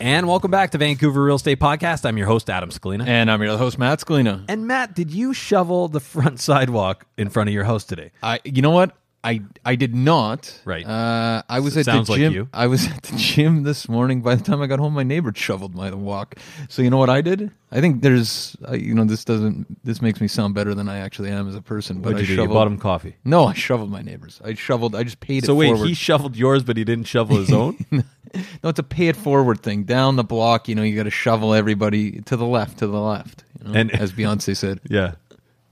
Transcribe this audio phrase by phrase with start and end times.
[0.00, 2.04] And welcome back to Vancouver Real Estate Podcast.
[2.04, 3.06] I'm your host, Adam Scalina.
[3.06, 4.44] And I'm your host, Matt Scalina.
[4.48, 8.10] And Matt, did you shovel the front sidewalk in front of your house today?
[8.22, 8.96] I, you know what?
[9.24, 10.60] I I did not.
[10.66, 10.86] Right.
[10.86, 12.32] Uh, I was at the like gym.
[12.32, 12.48] you.
[12.52, 14.20] I was at the gym this morning.
[14.20, 16.36] By the time I got home, my neighbor shoveled my walk.
[16.68, 17.50] So you know what I did?
[17.72, 19.82] I think there's, uh, you know, this doesn't.
[19.84, 22.02] This makes me sound better than I actually am as a person.
[22.02, 22.32] But What'd I you do?
[22.34, 22.54] You shoveled.
[22.54, 23.16] bought him coffee.
[23.24, 24.40] No, I shoveled my neighbors.
[24.44, 24.94] I shoveled.
[24.94, 25.46] I just paid it.
[25.46, 25.86] So it wait, forward.
[25.88, 27.84] he shoveled yours, but he didn't shovel his own?
[27.92, 29.84] no, it's a pay it forward thing.
[29.84, 33.00] Down the block, you know, you got to shovel everybody to the left, to the
[33.00, 33.44] left.
[33.64, 34.80] You know, And- as Beyonce said.
[34.88, 35.14] yeah.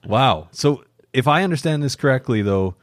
[0.07, 0.49] Wow.
[0.53, 2.75] So if I understand this correctly, though,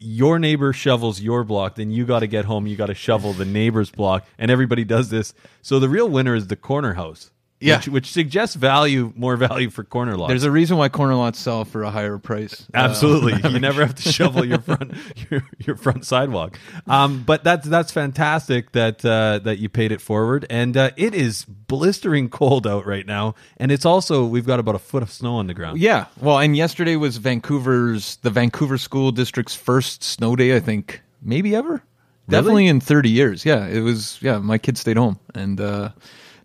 [0.00, 2.66] your neighbor shovels your block, then you got to get home.
[2.66, 5.34] You got to shovel the neighbor's block, and everybody does this.
[5.62, 7.30] So the real winner is the corner house.
[7.58, 7.76] Yeah.
[7.76, 10.28] which, which suggests value, more value for corner lots.
[10.30, 12.66] There's a reason why corner lots sell for a higher price.
[12.74, 14.92] Uh, Absolutely, you never have to shovel your front
[15.30, 16.58] your, your front sidewalk.
[16.86, 21.14] Um, but that's that's fantastic that uh, that you paid it forward, and uh, it
[21.14, 25.10] is blistering cold out right now, and it's also we've got about a foot of
[25.10, 25.78] snow on the ground.
[25.80, 26.06] Yeah.
[26.20, 30.54] Well, and yesterday was Vancouver's the Vancouver School District's first snow day.
[30.54, 31.82] I think maybe ever.
[32.28, 33.44] Definitely in 30 years.
[33.44, 34.18] Yeah, it was.
[34.20, 35.90] Yeah, my kids stayed home, and uh,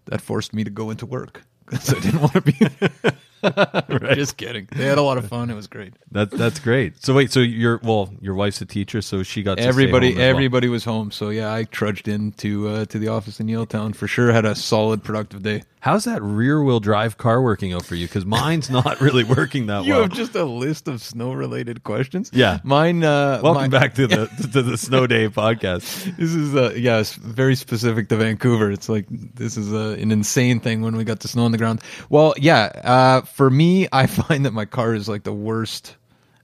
[0.05, 3.11] that forced me to go into work because I didn't want to be.
[4.15, 4.67] Just kidding.
[4.71, 5.49] They had a lot of fun.
[5.49, 5.93] It was great.
[6.11, 7.03] That that's great.
[7.03, 10.07] So wait, so your well, your wife's a teacher, so she got to stay everybody
[10.11, 10.29] home as well.
[10.29, 13.95] everybody was home so yeah i trudged in to uh, to the office in yaletown
[13.95, 17.83] for sure had a solid productive day How's that rear wheel drive car working out
[17.83, 18.05] for you?
[18.05, 20.01] Because mine's not really working that you well.
[20.03, 22.59] You have just a list of snow related questions Yeah.
[22.63, 26.15] mine uh Welcome mine- back to the to the snow day podcast.
[26.17, 30.11] this is uh yeah it's very specific to vancouver it's like this is uh, an
[30.11, 33.87] insane thing when we got the snow on the ground well yeah uh for me
[33.91, 35.95] i find that my car is like the worst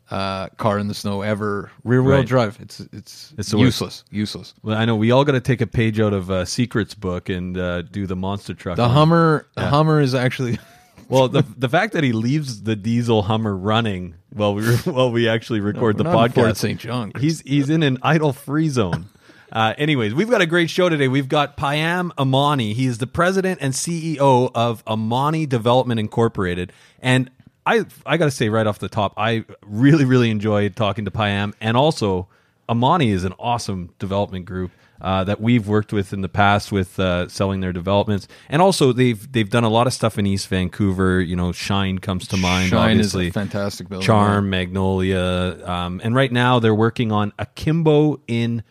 [0.10, 2.26] uh car in the snow ever rear wheel Right.
[2.26, 5.68] drive it's it's It's useless useless Well, I know we all got to take a
[5.68, 8.78] page out of uh, Secret's book and uh, do the monster truck.
[8.78, 10.60] the on- hummer the hummer is actually
[11.10, 15.30] Well, the the fact that he leaves the diesel Hummer running while we while we
[15.30, 16.80] actually record we're the not in Fort podcast, St.
[16.82, 19.06] John, He's he's in an idle free zone.
[19.52, 21.08] Uh, anyways, we've got a great show today.
[21.08, 22.74] We've got Payam Imani.
[22.74, 27.30] He is the president and CEO of Imani Development Incorporated, and
[27.66, 31.12] I I got to say right off the top, I really really enjoyed talking to
[31.12, 32.28] Payam, and also
[32.70, 34.72] Imani is an awesome development group.
[35.00, 38.92] Uh, that we've worked with in the past with uh, selling their developments, and also
[38.92, 41.22] they've they've done a lot of stuff in East Vancouver.
[41.22, 42.70] You know, Shine comes to mind.
[42.70, 44.04] Shine obviously, is a fantastic building.
[44.04, 48.64] Charm, Magnolia, um, and right now they're working on Akimbo in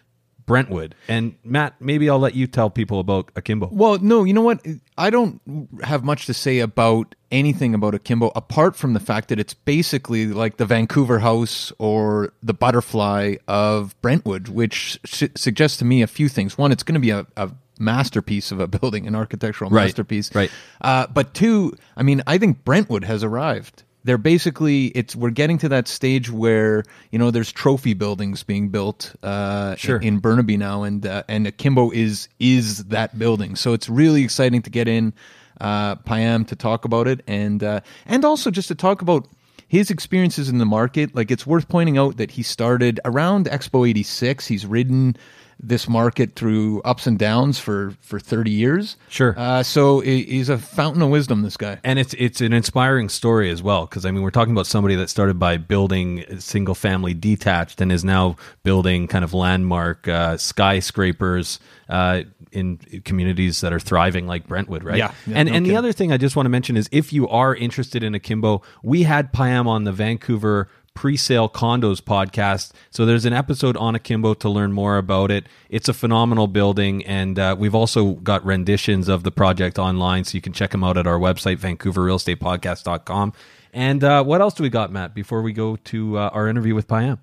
[0.47, 0.95] Brentwood.
[1.09, 3.69] And Matt, maybe I'll let you tell people about Akimbo.
[3.73, 4.65] Well, no, you know what?
[4.97, 5.41] I don't
[5.83, 10.27] have much to say about anything about Akimbo apart from the fact that it's basically
[10.27, 16.07] like the Vancouver House or the Butterfly of Brentwood, which su- suggests to me a
[16.07, 16.57] few things.
[16.57, 20.33] One, it's going to be a, a masterpiece of a building, an architectural Right, masterpiece.
[20.35, 20.51] right.
[20.81, 23.83] Uh, but two, I mean, I think Brentwood has arrived.
[24.07, 28.69] They're basically it's we're getting to that stage where you know there's trophy buildings being
[28.69, 29.97] built uh, Sure.
[29.99, 33.57] in, in Burnaby now, and uh, and Akimbo is is that building.
[33.57, 35.13] So it's really exciting to get in
[35.61, 39.27] uh, Payam to talk about it, and uh, and also just to talk about
[39.69, 41.15] his experiences in the market.
[41.17, 44.47] Like it's worth pointing out that he started around Expo '86.
[44.47, 45.17] He's ridden
[45.59, 48.97] this market through ups and downs for for 30 years.
[49.09, 49.35] Sure.
[49.39, 51.43] Uh, so he's a fountain of wisdom.
[51.43, 51.79] This guy.
[51.83, 54.97] And it's it's an inspiring story as well because I mean we're talking about somebody
[54.97, 60.37] that started by building single family detached and is now building kind of landmark uh,
[60.37, 61.59] skyscrapers
[61.89, 62.23] uh,
[62.53, 64.99] in communities that are thriving like Brentwood, right?
[64.99, 65.13] Yeah.
[65.27, 67.29] Yeah, and no and the other thing I just want to mention is if you
[67.29, 73.25] are interested in Akimbo, we had Payam on the Vancouver pre-sale condos podcast so there's
[73.27, 77.55] an episode on akimbo to learn more about it it's a phenomenal building and uh,
[77.57, 81.07] we've also got renditions of the project online so you can check them out at
[81.07, 83.33] our website vancouverrealestatepodcast.com
[83.73, 86.75] and uh, what else do we got matt before we go to uh, our interview
[86.75, 87.19] with payam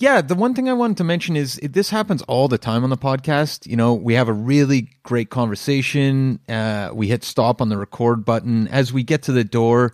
[0.00, 2.82] Yeah, the one thing I wanted to mention is it, this happens all the time
[2.82, 3.66] on the podcast.
[3.70, 6.40] You know, we have a really great conversation.
[6.48, 8.66] Uh, we hit stop on the record button.
[8.68, 9.92] As we get to the door,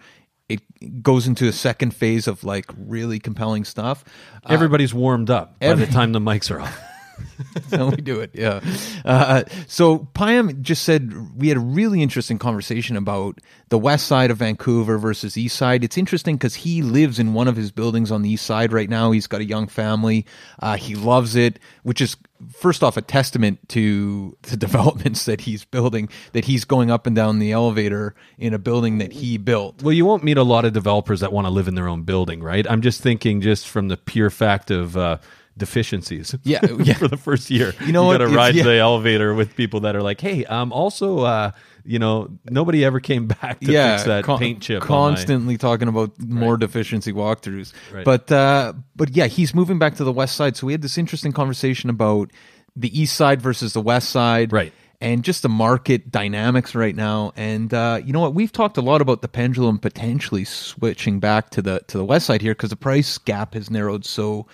[0.49, 4.05] it goes into a second phase of like really compelling stuff.
[4.45, 6.79] Uh, everybody's warmed up by every- the time the mics are off
[7.70, 8.31] how we do it.
[8.35, 8.61] Yeah.
[9.05, 14.31] Uh, so Payam just said we had a really interesting conversation about the west side
[14.31, 15.85] of Vancouver versus east side.
[15.85, 18.88] It's interesting because he lives in one of his buildings on the east side right
[18.88, 19.11] now.
[19.11, 20.26] He's got a young family.
[20.59, 22.17] Uh, he loves it, which is
[22.56, 26.09] first off a testament to the developments that he's building.
[26.32, 29.82] That he's going up and down the elevator in a building that he built.
[29.82, 32.03] Well, you won't meet a lot of developers that want to live in their own
[32.03, 32.69] building, right?
[32.69, 35.19] I'm just thinking, just from the pure fact of uh,
[35.58, 36.34] deficiencies.
[36.44, 36.94] Yeah, yeah.
[36.94, 38.19] for the first year, You know what?
[38.19, 38.62] got to ride yeah.
[38.64, 41.50] the elevator with people that are like, "Hey, um, also, uh,
[41.84, 45.58] you know, nobody ever came back to fix that con- paint chip." on my-" Constantly
[45.58, 47.72] talking about more deficiency walkthroughs.
[47.93, 48.05] Right.
[48.05, 50.56] But uh, but yeah, he's moving back to the west side.
[50.56, 52.31] So we had this interesting conversation about
[52.76, 54.52] the east side versus the west side.
[54.52, 54.72] Right.
[55.00, 58.34] And just the market dynamics right now, and uh, you know what?
[58.34, 62.26] We've talked a lot about the pendulum potentially switching back to the to the west
[62.26, 64.49] side here because the price gap has narrowed so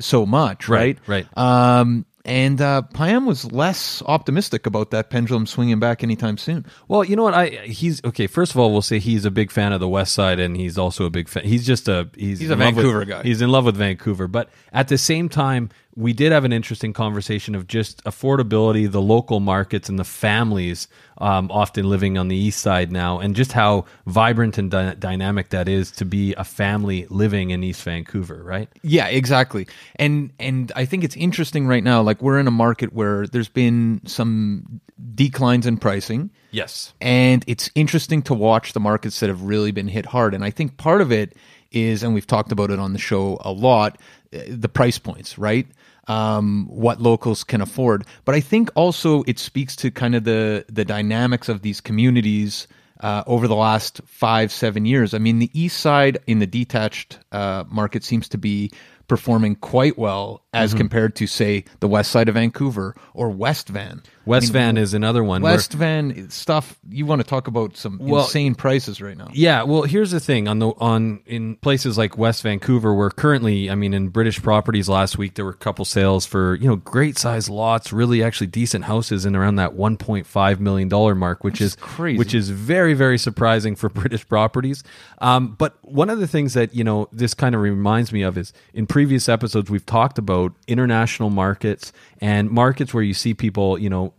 [0.00, 1.26] so much, Right, right?
[1.36, 1.78] right.
[1.80, 6.66] Um, and uh, Payam was less optimistic about that pendulum swinging back anytime soon.
[6.86, 7.32] Well, you know what?
[7.32, 8.26] I he's okay.
[8.26, 10.76] First of all, we'll say he's a big fan of the West Side, and he's
[10.76, 11.44] also a big fan.
[11.44, 13.22] He's just a he's He's a love with- Vancouver guy.
[13.22, 15.70] He's in love with Vancouver, but at the same time,
[16.00, 20.88] we did have an interesting conversation of just affordability, the local markets, and the families
[21.18, 25.50] um, often living on the East Side now, and just how vibrant and dy- dynamic
[25.50, 28.68] that is to be a family living in East Vancouver, right?
[28.82, 29.66] Yeah, exactly.
[29.96, 32.00] And and I think it's interesting right now.
[32.00, 34.80] Like we're in a market where there's been some
[35.14, 36.30] declines in pricing.
[36.50, 36.94] Yes.
[37.00, 40.34] And it's interesting to watch the markets that have really been hit hard.
[40.34, 41.36] And I think part of it
[41.70, 43.98] is, and we've talked about it on the show a lot,
[44.34, 45.66] uh, the price points, right?
[46.08, 48.04] Um, what locals can afford.
[48.24, 52.66] But I think also it speaks to kind of the the dynamics of these communities
[53.00, 55.14] uh, over the last five, seven years.
[55.14, 58.70] I mean, the east side in the detached uh, market seems to be
[59.08, 64.02] performing quite well as compared to, say, the west side of Vancouver or West Van.
[64.26, 65.42] West Van is another one.
[65.42, 66.78] where- West Van stuff.
[66.88, 69.28] You want to talk about some Well, insane prices right now?
[69.32, 73.70] Yeah, well, here's the thing on the on in places like West Vancouver, where currently,
[73.70, 76.76] I mean, in British properties last week there were a couple sales for you know
[76.76, 81.60] great size lots, really actually decent houses in around that 1.5 million dollar mark, which,
[81.60, 82.18] is crazy.
[82.18, 84.84] which is very very surprising for British properties.
[85.18, 88.36] Um, but one of the things that you know this kind of reminds me of
[88.38, 93.78] is in previous episodes we've talked about international markets and markets where you see people
[93.78, 94.12] you know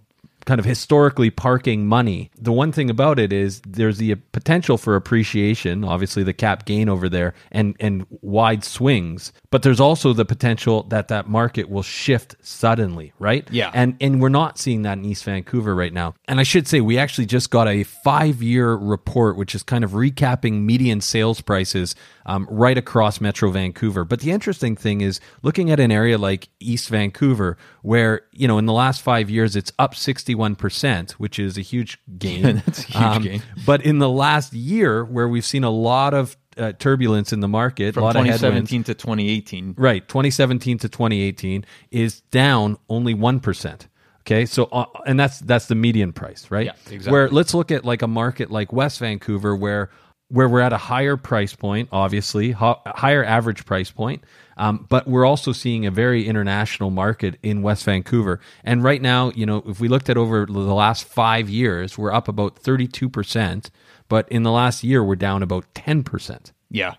[0.46, 2.32] kind of historically parking money.
[2.38, 6.90] The one thing about it is there's the potential for appreciation, obviously the cap gain
[6.90, 11.84] over there and and wide swings, but there's also the potential that that market will
[11.84, 13.48] shift suddenly, right?
[13.52, 13.72] Yeah.
[13.74, 16.16] And and we're not seeing that in East Vancouver right now.
[16.28, 19.92] And I should say we actually just got a 5-year report which is kind of
[19.92, 21.96] recapping median sales prices
[22.26, 24.04] um, right across Metro Vancouver.
[24.04, 28.58] But the interesting thing is looking at an area like East Vancouver, where you know
[28.58, 32.42] in the last five years it's up sixty one percent, which is a huge gain.
[32.66, 33.44] That's a huge gain.
[33.66, 37.48] But in the last year, where we've seen a lot of uh, turbulence in the
[37.48, 39.76] market, from a lot of 2017 to 2018.
[39.78, 43.88] Right, 2017 to 2018 is down only 1%.
[44.22, 46.68] Okay, so uh, and that's that's the median price, right?
[46.68, 47.12] Yeah, exactly.
[47.12, 49.90] Where let's look at like a market like West Vancouver where
[50.28, 54.24] where we're at a higher price point, obviously, ho- higher average price point,
[54.62, 58.40] um, but we're also seeing a very international market in West Vancouver.
[58.64, 62.14] And right now, you know, if we looked at over the last five years, we're
[62.14, 63.72] up about 32%,
[64.08, 66.52] but in the last year, we're down about 10%.
[66.70, 66.94] Yeah.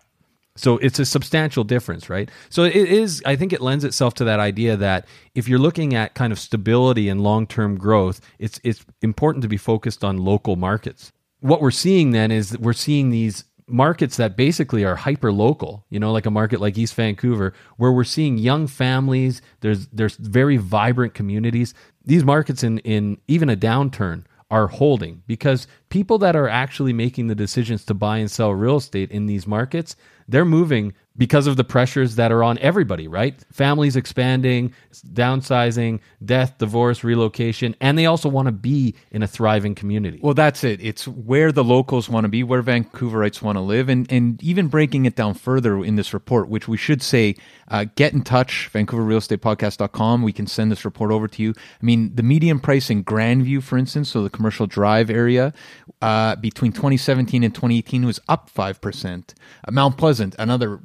[0.57, 2.28] So it's a substantial difference, right?
[2.50, 5.95] So it is, I think it lends itself to that idea that if you're looking
[5.95, 10.16] at kind of stability and long term growth, it's, it's important to be focused on
[10.16, 11.12] local markets.
[11.38, 15.85] What we're seeing then is that we're seeing these markets that basically are hyper local,
[15.90, 20.16] you know, like a market like East Vancouver, where we're seeing young families, there's, there's
[20.16, 21.75] very vibrant communities.
[22.04, 27.26] These markets in, in even a downturn are holding because people that are actually making
[27.26, 29.97] the decisions to buy and sell real estate in these markets
[30.28, 33.35] they're moving because of the pressures that are on everybody, right?
[33.52, 34.73] Families expanding,
[35.12, 40.19] downsizing, death, divorce, relocation, and they also want to be in a thriving community.
[40.23, 40.81] Well, that's it.
[40.83, 44.69] It's where the locals want to be, where Vancouverites want to live, and and even
[44.69, 47.35] breaking it down further in this report, which we should say,
[47.69, 50.23] uh, get in touch, VancouverRealEstatePodcast.com.
[50.23, 51.54] We can send this report over to you.
[51.81, 55.52] I mean, the median price in Grandview, for instance, so the commercial drive area,
[56.00, 59.35] uh, between 2017 and 2018 was up five percent.
[59.66, 60.81] Uh, Mount Pleasant, another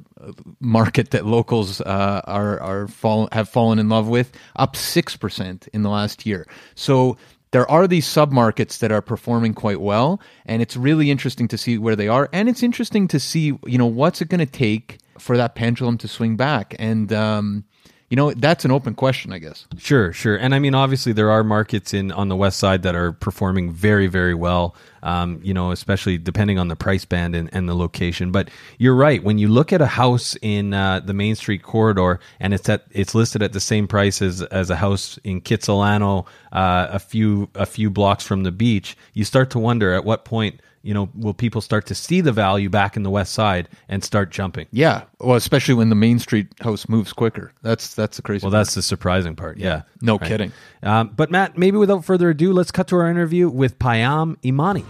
[0.60, 5.68] market that locals uh, are are fall, have fallen in love with, up six percent
[5.72, 6.46] in the last year.
[6.74, 7.16] So
[7.50, 11.78] there are these submarkets that are performing quite well, and it's really interesting to see
[11.78, 14.98] where they are, and it's interesting to see you know what's it going to take
[15.18, 17.64] for that pendulum to swing back, and um,
[18.10, 19.66] you know that's an open question, I guess.
[19.76, 22.94] Sure, sure, and I mean obviously there are markets in on the west side that
[22.94, 24.74] are performing very, very well.
[25.00, 28.32] Um, you know, especially depending on the price band and, and the location.
[28.32, 29.22] But you're right.
[29.22, 32.84] When you look at a house in uh, the Main Street corridor and it's at
[32.90, 37.48] it's listed at the same price as, as a house in Kitsilano, uh, a few
[37.54, 41.08] a few blocks from the beach, you start to wonder at what point you know,
[41.14, 44.66] will people start to see the value back in the west side and start jumping?
[44.70, 47.52] Yeah, well, especially when the Main Street house moves quicker.
[47.62, 48.44] That's that's the crazy.
[48.44, 48.60] Well, part.
[48.64, 49.58] that's the surprising part.
[49.58, 50.28] Yeah, no Right.
[50.28, 50.52] kidding.
[50.82, 54.84] Um, but Matt, maybe without further ado, let's cut to our interview with Payam Imani.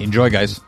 [0.00, 0.60] Enjoy, guys.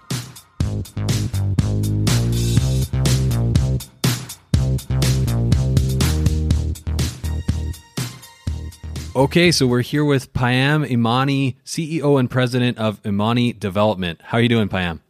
[9.20, 14.18] Okay, so we're here with Payam Imani, CEO and president of Imani Development.
[14.24, 15.00] How are you doing, Payam?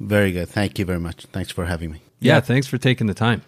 [0.00, 0.48] Very good.
[0.48, 1.26] Thank you very much.
[1.26, 2.00] Thanks for having me.
[2.20, 3.42] Yeah, thanks for taking the time.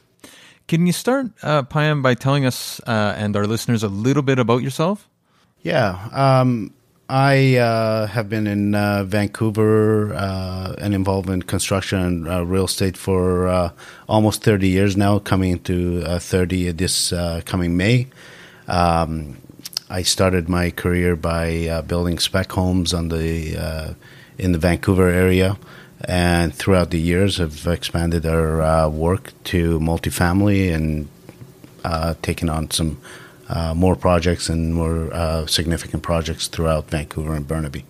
[0.69, 4.39] Can you start, uh, Payam, by telling us uh, and our listeners a little bit
[4.39, 5.09] about yourself?
[5.63, 6.11] Yeah.
[6.13, 6.75] Um,
[7.09, 12.67] I uh, have been in uh, Vancouver uh, and involved in construction and uh, real
[12.67, 13.71] estate for uh,
[14.11, 18.09] almost 30 years now, coming into uh, 30 this uh, coming May.
[18.69, 19.39] Um,
[19.89, 23.95] I started my career by uh, building spec homes on the uh,
[24.37, 25.57] in the Vancouver area,
[26.05, 31.09] and throughout the years have expanded our uh, work to multifamily and
[31.85, 33.01] uh, taken on some
[33.49, 37.85] uh, more projects and more uh, significant projects throughout Vancouver and Burnaby.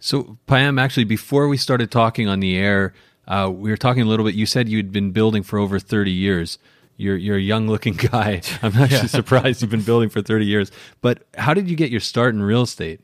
[0.00, 2.94] So, Payam, actually, before we started talking on the air,
[3.28, 4.34] we were talking a little bit.
[4.34, 6.58] You said you'd been building for over 30 years.
[6.96, 8.42] You're, you're a young looking guy.
[8.62, 10.70] I'm actually surprised you've been building for 30 years.
[11.00, 13.00] But how did you get your start in real estate?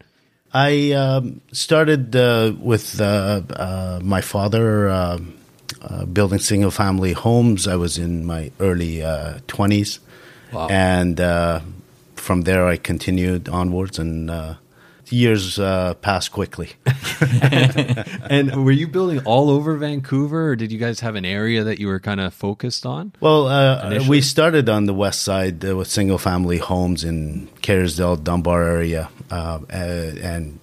[0.52, 5.18] I um, started uh, with uh, uh, my father uh,
[5.80, 7.68] uh, building single family homes.
[7.68, 10.00] I was in my early uh, 20s.
[10.52, 10.68] Wow.
[10.68, 11.60] And uh,
[12.16, 14.54] from there, I continued onwards, and uh,
[15.12, 16.70] years uh, passed quickly.
[18.30, 21.80] And were you building all over Vancouver, or did you guys have an area that
[21.80, 23.12] you were kind of focused on?
[23.18, 28.22] Well, uh, we started on the west side uh, with single family homes in Kerrisdale,
[28.22, 30.60] Dunbar area, uh, uh, and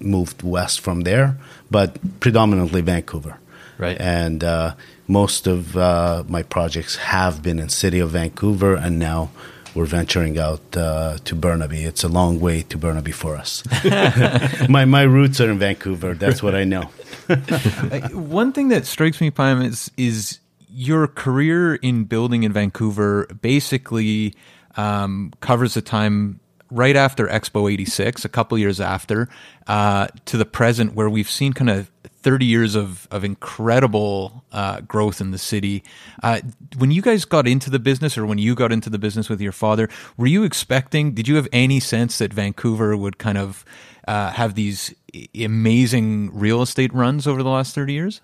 [0.00, 1.36] moved west from there,
[1.70, 3.38] but predominantly Vancouver.
[3.76, 4.00] Right.
[4.00, 4.74] And uh,
[5.06, 9.30] most of uh, my projects have been in city of Vancouver, and now
[9.74, 11.84] we're venturing out uh, to Burnaby.
[11.84, 13.62] It's a long way to Burnaby for us.
[14.68, 16.14] my my roots are in Vancouver.
[16.14, 16.90] That's what I know.
[17.30, 23.26] Uh, One thing that strikes me, Payam, is is your career in building in Vancouver
[23.40, 24.34] basically
[24.76, 29.28] um, covers the time right after Expo '86, a couple years after,
[29.66, 31.90] uh, to the present, where we've seen kind of
[32.22, 35.82] 30 years of of incredible uh, growth in the city.
[36.22, 36.40] Uh,
[36.78, 39.40] when you guys got into the business, or when you got into the business with
[39.40, 41.12] your father, were you expecting?
[41.12, 43.64] Did you have any sense that Vancouver would kind of
[44.06, 44.94] uh, have these
[45.38, 48.20] amazing real estate runs over the last 30 years?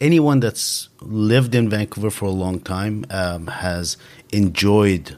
[0.00, 3.96] anyone that's lived in Vancouver for a long time um, has
[4.32, 5.16] enjoyed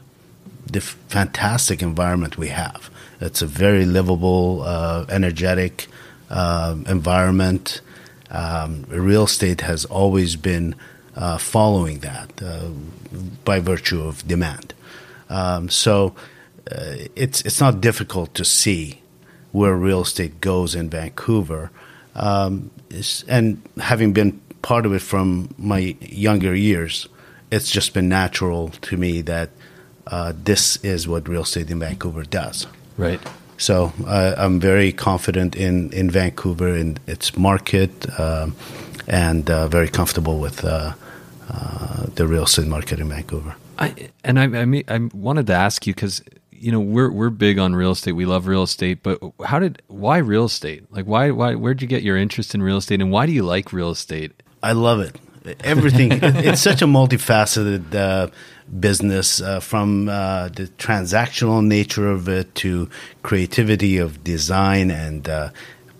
[0.71, 2.89] the f- fantastic environment we have.
[3.19, 5.87] It's a very livable, uh, energetic
[6.29, 7.81] uh, environment.
[8.29, 10.75] Um, real estate has always been
[11.15, 12.69] uh, following that uh,
[13.43, 14.73] by virtue of demand.
[15.29, 16.15] Um, so
[16.71, 19.01] uh, it's it's not difficult to see
[19.51, 21.71] where real estate goes in Vancouver.
[22.15, 22.71] Um,
[23.27, 27.07] and having been part of it from my younger years,
[27.51, 29.49] it's just been natural to me that
[30.07, 32.67] uh, this is what real estate in Vancouver does.
[32.97, 33.19] Right.
[33.57, 38.55] So uh, I'm very confident in, in Vancouver and its market, um,
[39.07, 40.93] and uh, very comfortable with uh,
[41.49, 43.55] uh, the real estate market in Vancouver.
[43.77, 47.29] I, and I, I, mean, I wanted to ask you because you know we're we're
[47.29, 48.13] big on real estate.
[48.13, 50.83] We love real estate, but how did why real estate?
[50.91, 53.43] Like why why where'd you get your interest in real estate, and why do you
[53.43, 54.31] like real estate?
[54.63, 55.17] I love it.
[55.63, 56.11] Everything.
[56.21, 58.27] it's such a multifaceted uh,
[58.79, 62.89] business, uh, from uh, the transactional nature of it to
[63.23, 65.49] creativity of design and uh,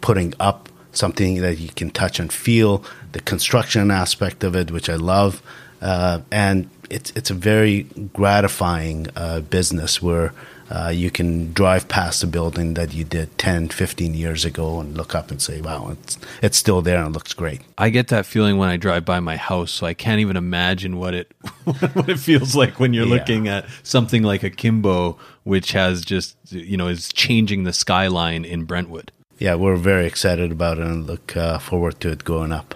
[0.01, 2.83] putting up something that you can touch and feel.
[3.13, 5.41] The construction aspect of it, which I love,
[5.81, 7.83] uh, and it's it's a very
[8.13, 10.33] gratifying uh, business where
[10.71, 14.95] uh, you can drive past a building that you did 10, 15 years ago and
[14.95, 17.59] look up and say, wow, it's, it's still there and it looks great.
[17.77, 20.97] I get that feeling when I drive by my house, so I can't even imagine
[20.97, 21.33] what it
[21.65, 23.15] what it feels like when you're yeah.
[23.15, 28.63] looking at something like Akimbo, which has just, you know, is changing the skyline in
[28.63, 29.11] Brentwood.
[29.39, 32.75] Yeah, we're very excited about it and look uh, forward to it going up.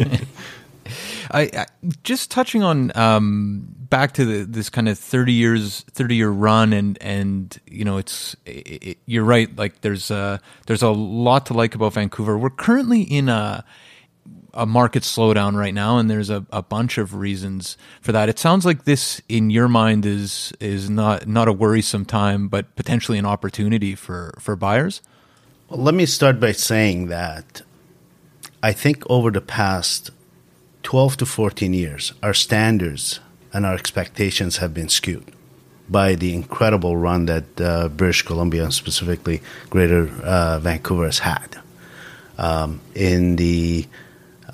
[1.30, 1.66] I, I,
[2.02, 6.72] just touching on um, back to the, this kind of 30 years 30 year run
[6.72, 11.54] and and you know it's it, you're right like there's a there's a lot to
[11.54, 12.36] like about Vancouver.
[12.38, 13.64] We're currently in a
[14.54, 18.28] a market slowdown right now and there's a, a bunch of reasons for that.
[18.28, 22.74] It sounds like this in your mind is is not not a worrisome time but
[22.74, 25.02] potentially an opportunity for for buyers?
[25.68, 27.62] Well, let me start by saying that
[28.62, 30.10] I think over the past
[30.86, 33.18] 12 to 14 years our standards
[33.52, 35.32] and our expectations have been skewed
[35.88, 41.58] by the incredible run that uh, British Columbia and specifically Greater uh, Vancouver has had.
[42.38, 43.88] Um, in the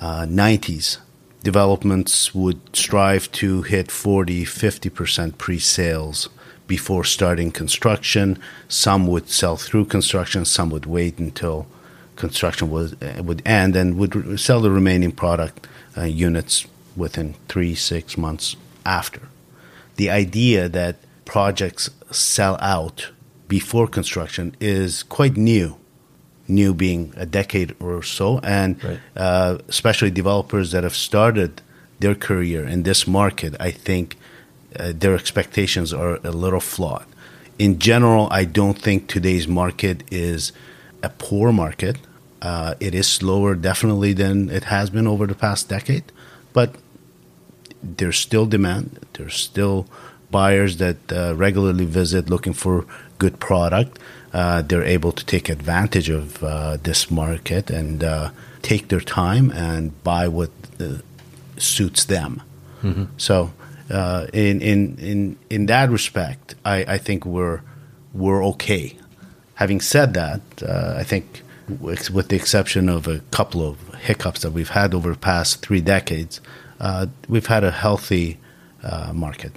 [0.01, 0.97] uh, 90s,
[1.43, 6.29] developments would strive to hit 40, 50% pre sales
[6.65, 8.39] before starting construction.
[8.67, 11.67] Some would sell through construction, some would wait until
[12.15, 17.75] construction was, uh, would end and would sell the remaining product uh, units within three,
[17.75, 19.21] six months after.
[19.95, 23.11] The idea that projects sell out
[23.47, 25.77] before construction is quite new,
[26.47, 28.99] new being a decade or so, and right.
[29.15, 31.61] uh, especially developers that have started
[31.99, 34.17] their career in this market, I think
[34.77, 37.05] uh, their expectations are a little flawed.
[37.59, 40.51] In general, I don't think today's market is
[41.03, 41.97] a poor market.
[42.43, 46.03] Uh, it is slower, definitely, than it has been over the past decade,
[46.51, 46.75] but
[47.81, 48.99] there's still demand.
[49.13, 49.87] There's still
[50.29, 52.85] buyers that uh, regularly visit looking for
[53.17, 53.97] good product.
[54.33, 59.51] Uh, they're able to take advantage of uh, this market and uh, take their time
[59.51, 60.49] and buy what
[60.81, 60.97] uh,
[61.57, 62.41] suits them.
[62.81, 63.05] Mm-hmm.
[63.17, 63.53] So,
[63.89, 67.61] uh, in in in in that respect, I, I think we're
[68.11, 68.97] we're okay.
[69.55, 74.69] Having said that, I think with the exception of a couple of hiccups that we've
[74.69, 76.41] had over the past three decades,
[76.79, 78.39] uh, we've had a healthy
[78.83, 79.53] uh, market.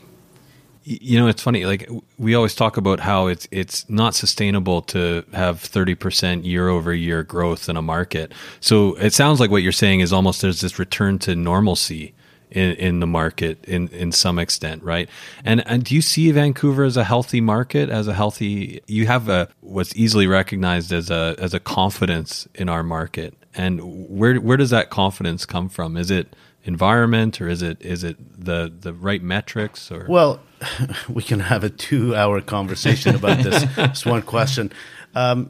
[0.85, 1.67] You know, it's funny.
[1.67, 6.69] Like we always talk about how it's it's not sustainable to have thirty percent year
[6.69, 8.31] over year growth in a market.
[8.61, 12.15] So it sounds like what you're saying is almost there's this return to normalcy
[12.57, 15.11] in, in the market in, in some extent, right?
[15.45, 18.81] And and do you see Vancouver as a healthy market, as a healthy?
[18.87, 24.09] You have a what's easily recognized as a as a confidence in our market, and
[24.09, 25.99] where where does that confidence come from?
[25.99, 30.41] Is it environment or is it is it the the right metrics or well
[31.09, 34.73] we can have a two hour conversation about this this one question
[35.15, 35.49] um,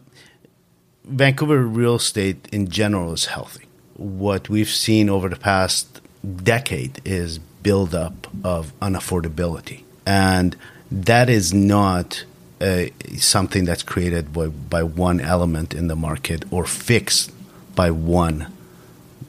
[1.05, 3.64] vancouver real estate in general is healthy
[3.95, 6.03] what we've seen over the past
[6.43, 10.57] decade is buildup of unaffordability and
[10.91, 12.25] that is not
[12.61, 12.85] uh,
[13.17, 17.33] something that's created by, by one element in the market or fixed
[17.75, 18.53] by one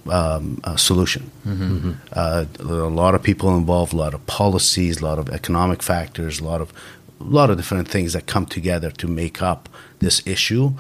[0.10, 1.30] um, uh, solution.
[1.46, 1.92] Mm-hmm.
[2.14, 6.40] Uh, a lot of people involved, a lot of policies, a lot of economic factors,
[6.40, 6.72] a lot of
[7.20, 9.68] a lot of different things that come together to make up
[10.00, 10.74] this issue.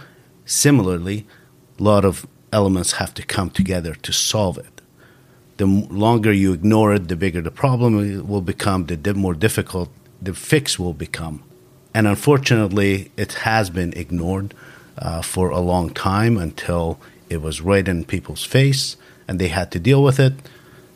[0.46, 1.26] Similarly,
[1.80, 4.77] a lot of elements have to come together to solve it.
[5.58, 9.90] The longer you ignore it, the bigger the problem will become, the more difficult
[10.22, 11.44] the fix will become.
[11.94, 14.54] And unfortunately, it has been ignored
[14.98, 19.72] uh, for a long time until it was right in people's face and they had
[19.72, 20.34] to deal with it.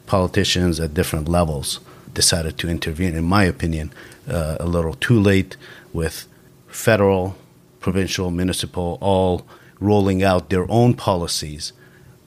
[0.06, 1.80] Politicians at different levels
[2.14, 3.92] decided to intervene, in my opinion,
[4.28, 5.58] uh, a little too late
[5.94, 6.28] with
[6.68, 7.36] federal,
[7.80, 9.46] provincial, municipal all
[9.80, 11.74] rolling out their own policies,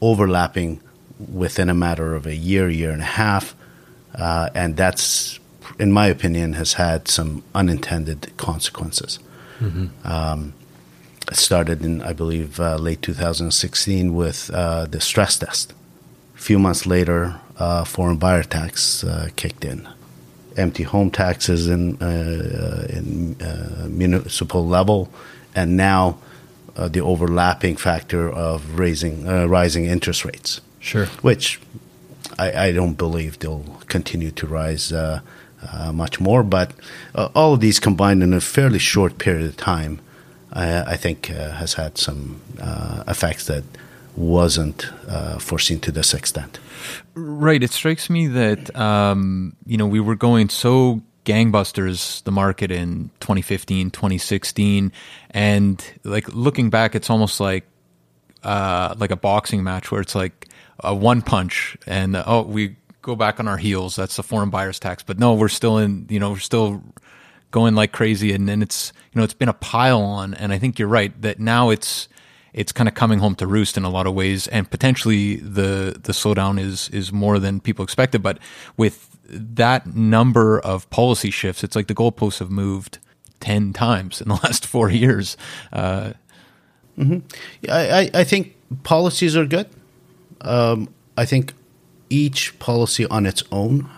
[0.01, 0.81] overlapping
[1.19, 3.55] within a matter of a year, year and a half.
[4.15, 5.39] Uh, and that's,
[5.79, 9.19] in my opinion, has had some unintended consequences.
[9.61, 9.87] Mm-hmm.
[10.07, 10.55] Um,
[11.31, 15.73] it started in, I believe, uh, late 2016 with uh, the stress test.
[16.35, 19.89] A few months later, uh, foreign buyer tax uh, kicked in.
[20.57, 23.37] Empty home taxes in, uh, in
[23.97, 25.11] municipal level,
[25.55, 26.19] and now
[26.77, 30.61] the overlapping factor of raising rising interest rates.
[30.85, 31.07] Sure.
[31.23, 31.61] Which
[32.39, 35.21] I, I don't believe they'll continue to rise uh,
[35.73, 36.43] uh, much more.
[36.43, 36.73] But
[37.15, 40.01] uh, all of these combined in a fairly short period of time,
[40.53, 43.65] I think uh, has had some uh, effects that
[44.15, 46.61] wasn't uh, foreseen to this extent.
[47.15, 47.63] Right.
[47.63, 53.09] It strikes me that um, you know we were going so gangbusters the market in
[53.21, 54.93] 2015 2016
[55.31, 57.65] and like looking back it's almost like
[58.43, 60.47] uh, like a boxing match where it's like
[60.81, 63.95] a one punch and oh we go back on our heels.
[63.95, 65.03] That's the foreign buyers tax.
[65.03, 66.83] But no we're still in you know we're still
[67.51, 68.33] going like crazy.
[68.33, 70.35] And then it's you know it's been a pile on.
[70.35, 72.09] And i think you're right that now it's
[72.53, 74.49] it's kind of coming home to roost in a lot of ways.
[74.49, 78.23] And potentially the the slowdown is is more than people expected.
[78.23, 78.39] But
[78.77, 82.99] with that number of policy shifts it's like the goalposts have moved
[83.41, 85.37] 10 times in the last 4 years.
[85.73, 86.15] Uh,
[86.99, 87.19] mm-hmm.
[87.71, 89.69] I, I think policies are good
[90.45, 91.55] um, I think
[92.11, 93.89] each policy on its own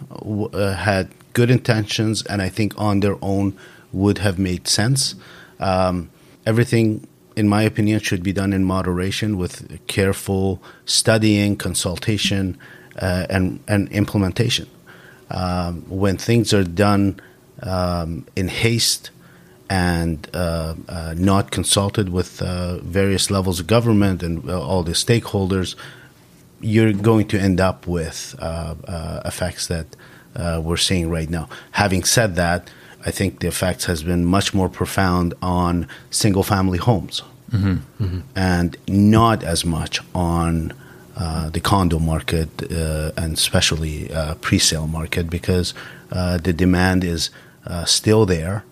[0.53, 3.57] uh, had good intentions, and I think on their own
[3.93, 5.15] would have made sense.
[5.61, 6.11] Um,
[6.45, 12.59] everything, in my opinion, should be done in moderation with careful studying, consultation,
[13.01, 14.69] uh, and and implementation.
[15.31, 17.21] Um, when things are done
[17.63, 19.11] um, in haste
[19.69, 24.93] and uh, uh, not consulted with uh, various levels of government and uh, all the
[24.93, 25.75] stakeholders,
[26.61, 29.87] you're going to end up with uh, uh, effects that
[30.35, 31.49] uh, we're seeing right now.
[31.73, 32.71] Having said that,
[33.05, 38.05] I think the effects has been much more profound on single family homes mm-hmm.
[38.05, 38.21] Mm-hmm.
[38.35, 40.73] and not as much on
[41.17, 45.73] uh, the condo market uh, and especially uh, pre-sale market because
[46.11, 47.31] the demand is
[47.87, 48.65] still there.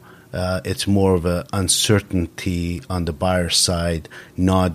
[0.64, 4.72] it's more of an uncertainty on the buyer side, not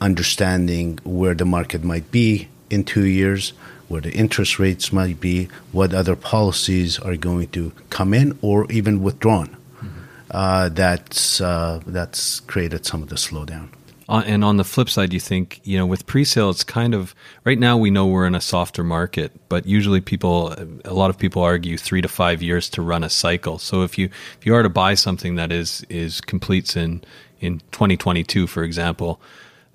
[0.00, 3.52] understanding where the market might be in two years,
[3.88, 8.70] where the interest rates might be, what other policies are going to come in or
[8.70, 9.48] even withdrawn.
[9.48, 9.88] Mm-hmm.
[10.30, 13.68] Uh, that's uh, that's created some of the slowdown.
[14.08, 17.14] Uh, and on the flip side, you think you know with pre-sale, it's kind of
[17.44, 20.54] right now we know we're in a softer market, but usually people,
[20.84, 23.58] a lot of people argue three to five years to run a cycle.
[23.58, 27.02] So if you if you are to buy something that is is completes in
[27.40, 29.20] in 2022, for example,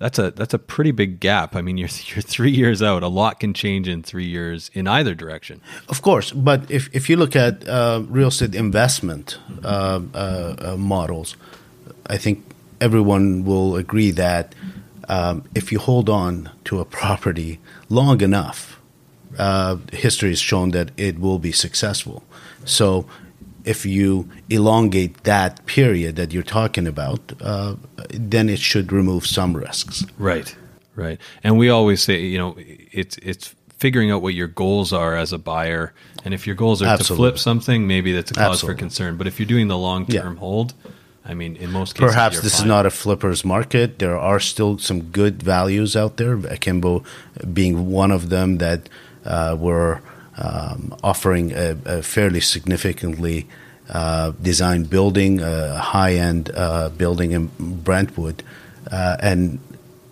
[0.02, 1.54] that's a that's a pretty big gap.
[1.54, 3.02] I mean, you're you're three years out.
[3.02, 5.60] A lot can change in three years in either direction.
[5.88, 10.76] Of course, but if if you look at uh, real estate investment uh, uh, uh
[10.76, 11.36] models,
[12.06, 12.44] I think
[12.80, 14.54] everyone will agree that
[15.08, 18.80] um, if you hold on to a property long enough,
[19.38, 22.24] uh, history has shown that it will be successful.
[22.64, 23.06] So
[23.64, 27.76] if you elongate that period that you're talking about, uh,
[28.10, 30.04] then it should remove some risks.
[30.18, 30.54] Right,
[30.96, 31.20] right.
[31.42, 35.32] And we always say, you know, it's it's figuring out what your goals are as
[35.32, 35.92] a buyer,
[36.24, 37.16] and if your goals are Absolutely.
[37.16, 38.74] to flip something, maybe that's a cause Absolutely.
[38.74, 39.16] for concern.
[39.16, 40.40] But if you're doing the long term yeah.
[40.40, 40.74] hold,
[41.24, 42.64] I mean, in most cases, perhaps this fine.
[42.64, 43.98] is not a flipper's market.
[43.98, 46.34] There are still some good values out there.
[46.34, 47.04] Akimbo
[47.52, 48.88] being one of them that
[49.24, 50.00] uh, were
[50.36, 53.46] um, offering a, a, fairly significantly
[53.90, 58.42] uh, designed building, a high end uh, building in Brentwood,
[58.90, 59.58] uh, and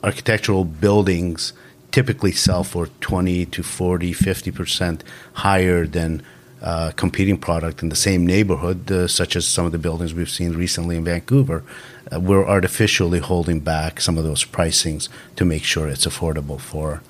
[0.02, 1.52] architectural buildings
[1.90, 5.04] typically sell for 20 to 40, 50 percent
[5.34, 6.22] higher than
[6.62, 10.28] uh, competing product in the same neighborhood, uh, such as some of the buildings we've
[10.28, 11.64] seen recently in Vancouver.
[12.12, 17.02] Uh, we're artificially holding back some of those pricings to make sure it's affordable for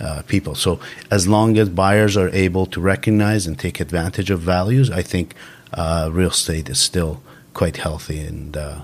[0.00, 0.54] uh, people.
[0.54, 0.80] So
[1.10, 5.34] as long as buyers are able to recognize and take advantage of values, I think
[5.72, 7.22] uh, real estate is still
[7.54, 8.80] quite healthy and uh,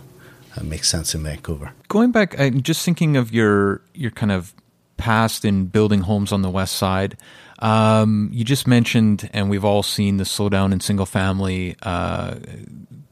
[0.63, 1.73] makes sense in Vancouver.
[1.89, 4.55] Going back, I'm just thinking of your your kind of
[4.97, 7.17] past in building homes on the west side.
[7.63, 12.35] Um, you just mentioned, and we've all seen the slowdown in single family, uh,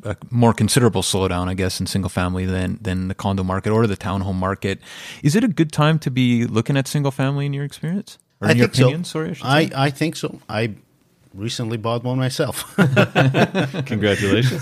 [0.02, 3.86] a more considerable slowdown, I guess, in single family than than the condo market or
[3.86, 4.80] the townhome market.
[5.22, 8.18] Is it a good time to be looking at single family in your experience?
[8.40, 9.10] Or in I your think opinion, so.
[9.24, 9.86] sorry, I I.
[9.86, 10.40] I think so.
[10.48, 10.74] I
[11.32, 12.74] recently bought one myself.
[13.86, 14.60] Congratulations.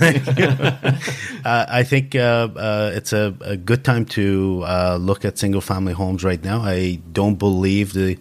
[1.44, 5.62] Uh, I think uh, uh, it's a, a good time to uh, look at single
[5.62, 6.60] family homes right now.
[6.60, 8.18] I don't believe the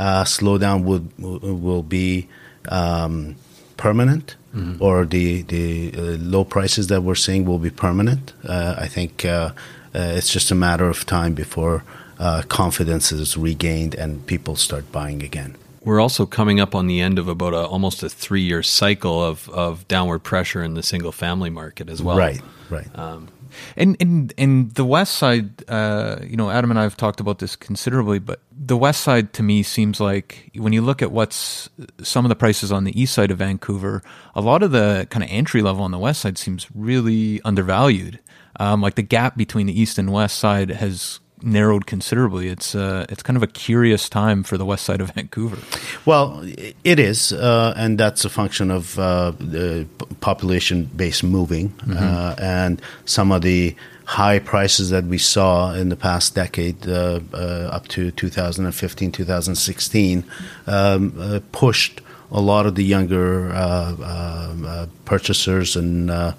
[0.00, 2.26] uh, slowdown would will be
[2.68, 3.36] um,
[3.76, 4.36] permanent,
[4.80, 8.32] or the the uh, low prices that we're seeing will be permanent.
[8.44, 9.52] Uh, I think uh,
[9.94, 11.84] uh, it's just a matter of time before
[12.18, 15.56] uh, confidence is regained and people start buying again.
[15.82, 19.24] We're also coming up on the end of about a, almost a three year cycle
[19.24, 22.18] of, of downward pressure in the single family market as well.
[22.18, 22.88] Right, right.
[23.76, 27.38] And and and the west side, uh, you know, Adam and I have talked about
[27.38, 31.68] this considerably, but the west side to me seems like when you look at what's
[32.02, 34.02] some of the prices on the east side of Vancouver,
[34.34, 38.20] a lot of the kind of entry level on the west side seems really undervalued.
[38.58, 42.48] Um, like the gap between the east and west side has narrowed considerably.
[42.48, 45.58] It's uh, it's kind of a curious time for the west side of Vancouver.
[46.04, 46.42] Well,
[46.84, 49.86] it is, uh, and that's a function of uh, the
[50.20, 53.74] population base moving, uh, and some of the
[54.10, 60.24] high prices that we saw in the past decade, uh, uh, up to 2015, 2016,
[60.66, 62.00] um, uh, pushed
[62.32, 63.94] a lot of the younger uh,
[64.50, 66.32] um, uh, purchasers and uh,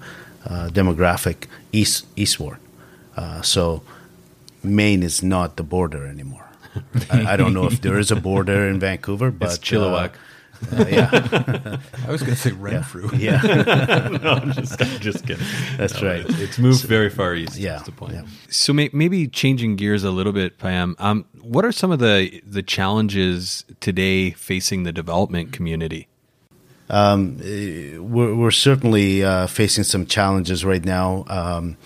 [0.44, 2.58] uh, demographic east eastward.
[3.16, 3.82] Uh, so.
[4.64, 6.46] Main is not the border anymore.
[7.10, 10.12] I, I don't know if there is a border in Vancouver, but It's Chilliwack.
[10.72, 11.10] uh, uh, yeah,
[12.06, 13.10] I was going to say Renfrew.
[13.16, 13.40] yeah,
[14.22, 15.44] no, I'm just, I'm just kidding.
[15.76, 16.20] that's No, right.
[16.24, 17.58] It's, it's moved very far east.
[17.58, 18.14] Yeah, That's the point.
[18.14, 18.22] yeah.
[18.48, 20.94] So may, maybe changing gears a little bit, Payam.
[21.00, 26.06] Um, what are some of the the challenges today facing the development community?
[26.88, 31.24] Um, eh, we're, we're certainly uh, facing some challenges right now.
[31.26, 31.76] Um,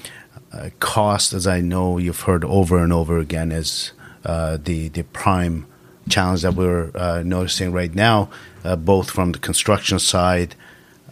[0.57, 3.93] uh, cost, as I know you've heard over and over again, is
[4.25, 5.67] uh, the the prime
[6.09, 8.29] challenge that we're uh, noticing right now,
[8.65, 10.55] uh, both from the construction side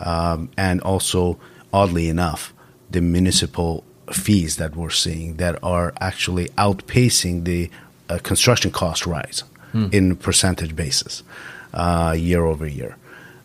[0.01, 1.39] um, and also,
[1.73, 2.53] oddly enough,
[2.91, 7.71] the municipal fees that we're seeing that are actually outpacing the
[8.09, 9.45] uh, construction cost rise
[9.93, 11.25] in percentage basis
[11.73, 12.97] uh, year over year.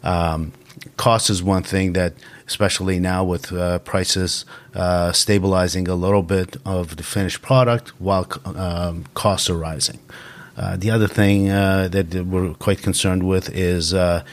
[0.03, 0.51] Um,
[0.97, 2.13] cost is one thing that,
[2.49, 8.25] especially now with uh, prices uh, stabilizing a little bit of the finished product while
[8.45, 9.99] um, costs are rising.
[10.57, 14.23] Uh, the other thing uh, that we're quite concerned with is uh,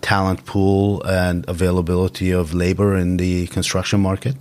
[0.00, 4.36] talent pool and availability of labor in the construction market,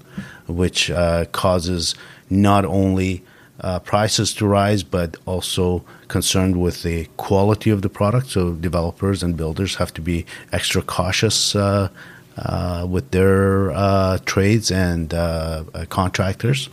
[0.47, 0.91] which
[1.32, 1.95] causes
[2.30, 3.23] not only
[3.62, 8.28] uh, prices to rise, but also concerned with the quality of the product.
[8.28, 11.89] So developers and builders have to be extra cautious uh,
[12.38, 16.69] uh, with their uh, trades and uh, contractors,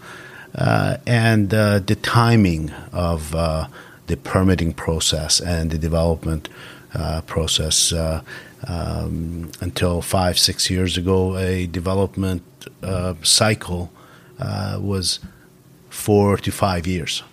[0.55, 6.48] uh, and uh, the timing of the permitting process and the development
[7.27, 7.92] process.
[8.64, 12.44] Um, until five, six years ago, a development
[13.22, 13.90] cycle
[14.38, 15.18] was
[15.90, 17.25] four to five years.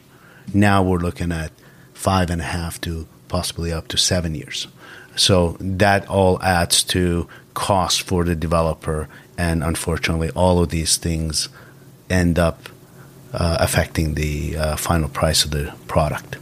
[0.54, 1.52] Now we're looking at
[1.94, 4.68] five and a half to possibly up to seven years.
[5.16, 7.28] So that all adds to
[7.60, 11.50] cost for the developer, and unfortunately, all of these things
[12.10, 12.70] end up
[13.34, 16.38] uh, affecting the uh, final price of the product.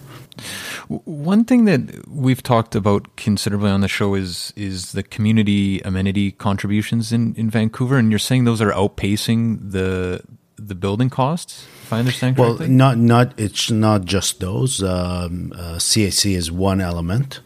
[0.87, 6.31] One thing that we've talked about considerably on the show is is the community amenity
[6.31, 10.21] contributions in, in Vancouver, and you're saying those are outpacing the
[10.55, 11.65] the building costs.
[11.83, 14.83] If I understand correctly, Well, not not it's not just those.
[14.83, 17.41] Um, uh, CAC is one element,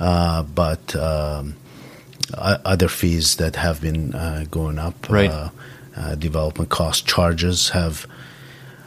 [0.00, 1.54] uh, but um,
[2.34, 5.08] other fees that have been uh, going up.
[5.08, 5.30] Right.
[5.30, 5.48] Uh,
[5.94, 8.06] uh, development cost charges have,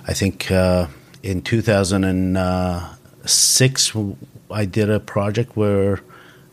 [0.07, 0.87] I think, uh,
[1.21, 3.91] in 2006,
[4.51, 6.01] I did a project where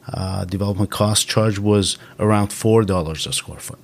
[0.09, 3.78] uh, development cost charge was around four dollars a square foot.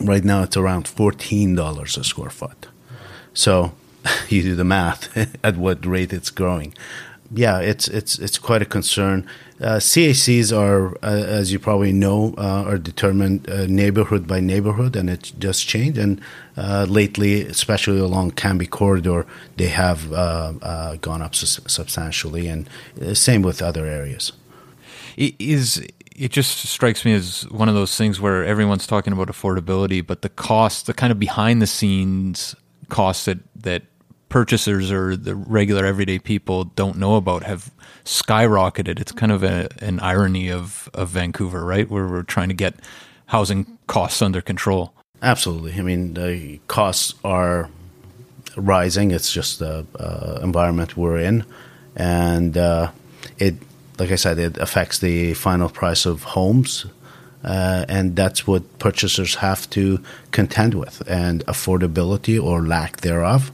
[0.00, 2.68] Right now, it's around fourteen dollars a square foot.
[3.34, 3.72] So
[4.28, 6.74] you do the math at what rate it's growing.
[7.30, 9.28] Yeah, it's it's it's quite a concern.
[9.60, 14.96] Uh, CACs are, uh, as you probably know, uh, are determined uh, neighborhood by neighborhood,
[14.96, 15.98] and it's just changed.
[15.98, 16.22] And
[16.56, 22.66] uh, lately, especially along Cambie corridor, they have uh, gone up substantially, and
[23.12, 24.32] same with other areas.
[25.16, 25.86] it is
[26.16, 30.22] it just strikes me as one of those things where everyone's talking about affordability, but
[30.22, 32.56] the cost, the kind of behind the scenes
[32.88, 33.82] costs that that
[34.28, 37.70] purchasers or the regular everyday people don't know about have
[38.04, 39.00] skyrocketed.
[39.00, 41.88] It's kind of a, an irony of, of Vancouver, right?
[41.88, 42.74] Where we're trying to get
[43.26, 44.92] housing costs under control.
[45.22, 45.74] Absolutely.
[45.74, 47.70] I mean, the costs are
[48.56, 49.10] rising.
[49.10, 51.44] It's just the uh, environment we're in,
[51.96, 52.90] and uh,
[53.38, 53.54] it,
[53.98, 56.86] like I said, it affects the final price of homes,
[57.42, 61.02] uh, and that's what purchasers have to contend with.
[61.08, 63.50] And affordability or lack thereof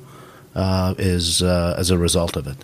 [0.55, 2.57] uh, is uh, as a result of it.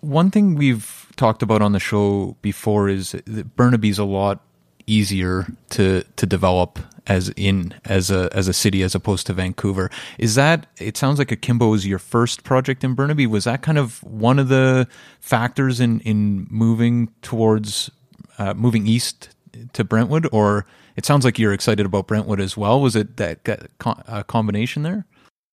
[0.00, 4.40] One thing we've talked about on the show before is that Burnaby's a lot
[4.86, 9.90] easier to to develop as in as a as a city as opposed to Vancouver.
[10.18, 13.26] Is that it sounds like Akimbo is your first project in Burnaby.
[13.26, 14.86] Was that kind of one of the
[15.20, 17.90] factors in in moving towards
[18.38, 19.30] uh, moving east
[19.72, 20.64] to Brentwood or
[20.98, 22.80] it sounds like you're excited about Brentwood as well.
[22.80, 25.06] Was it that, that combination there?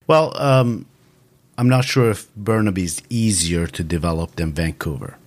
[0.08, 0.88] Well, um,
[1.58, 5.18] I'm not sure if Burnaby is easier to develop than Vancouver.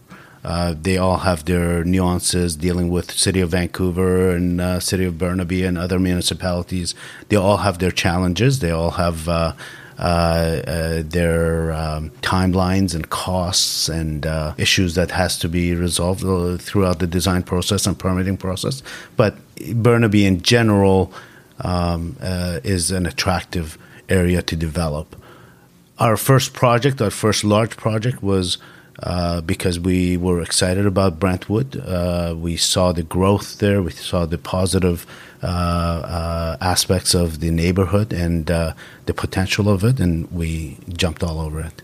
[0.44, 5.18] Uh, they all have their nuances dealing with city of Vancouver and uh, city of
[5.18, 6.94] Burnaby and other municipalities.
[7.28, 8.60] They all have their challenges.
[8.60, 9.54] They all have uh,
[9.98, 16.20] uh, uh their um, timelines and costs and uh, issues that has to be resolved
[16.62, 18.82] throughout the design process and permitting process.
[19.16, 19.36] But
[19.74, 21.12] Burnaby in general
[21.60, 23.76] um, is an attractive
[24.08, 25.16] area to develop.
[25.98, 28.58] Our first project, our first large project, was
[29.02, 31.76] uh, because we were excited about Brentwood.
[31.76, 33.82] Uh, we saw the growth there.
[33.82, 35.06] We saw the positive
[35.40, 38.74] uh, uh aspects of the neighborhood and uh,
[39.06, 41.82] the potential of it, and we jumped all over it.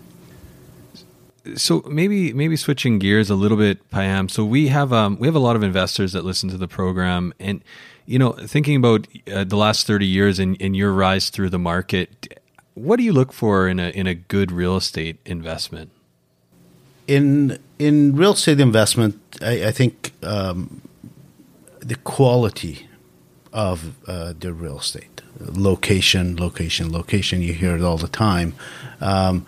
[1.57, 4.29] So maybe maybe switching gears a little bit, Payam.
[4.29, 7.33] So we have um, we have a lot of investors that listen to the program,
[7.39, 7.61] and
[8.05, 12.41] you know, thinking about the last thirty years and, and your rise through the market,
[12.75, 15.89] what do you look for in a in a good real estate investment?
[17.07, 20.81] in in real estate investment, I, I think um,
[21.79, 22.87] the quality
[23.53, 27.41] of uh, the real estate, location, location, location.
[27.41, 28.53] You hear it all the time.
[29.01, 29.45] Um,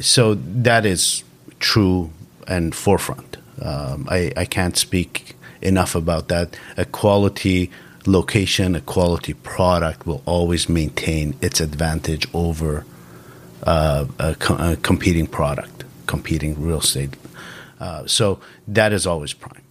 [0.00, 1.24] so that is
[1.58, 2.10] true
[2.46, 3.38] and forefront.
[3.60, 6.56] Um, I, I can't speak enough about that.
[6.76, 7.70] A quality
[8.06, 12.84] location, a quality product will always maintain its advantage over
[13.64, 17.14] uh, a, co- a competing product competing real estate.
[17.80, 18.38] Uh, so
[18.68, 19.62] that is always prime.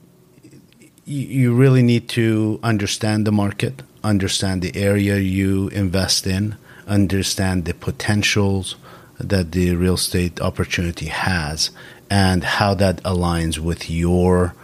[1.06, 6.56] You, you really need to understand the market, understand the area you invest in,
[6.88, 8.76] understand the potentials
[9.20, 11.70] that the real estate opportunity has,
[12.10, 14.56] and how that aligns with your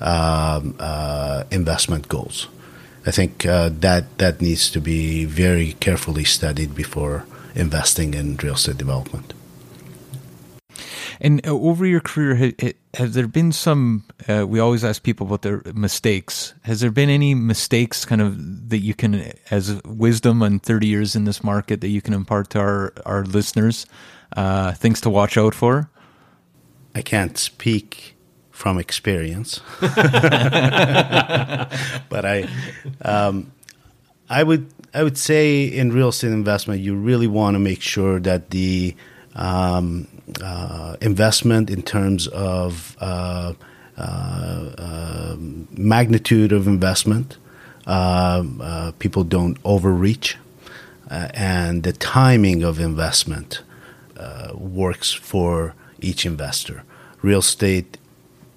[0.00, 2.48] um, uh, investment goals.
[3.06, 8.54] I think uh, that that needs to be very carefully studied before investing in real
[8.54, 9.34] estate development.
[11.20, 12.52] And uh, over your career,
[12.94, 14.04] has there been some?
[14.28, 16.54] Uh, we always ask people about their mistakes.
[16.62, 21.14] Has there been any mistakes, kind of, that you can, as wisdom on thirty years
[21.14, 23.86] in this market, that you can impart to our our listeners?
[24.36, 25.88] Uh, things to watch out for.
[26.96, 28.13] I can't speak
[28.54, 29.90] from experience, but
[32.24, 32.48] I,
[33.02, 33.50] um,
[34.30, 38.20] I would I would say in real estate investment, you really want to make sure
[38.20, 38.94] that the
[39.34, 40.06] um,
[40.40, 43.54] uh, investment in terms of uh,
[43.98, 45.36] uh,
[45.72, 47.36] magnitude of investment.
[49.00, 50.36] people don't overreach,
[51.10, 53.62] and the timing of investment
[54.54, 56.84] works for each investor.
[57.20, 57.98] Real estate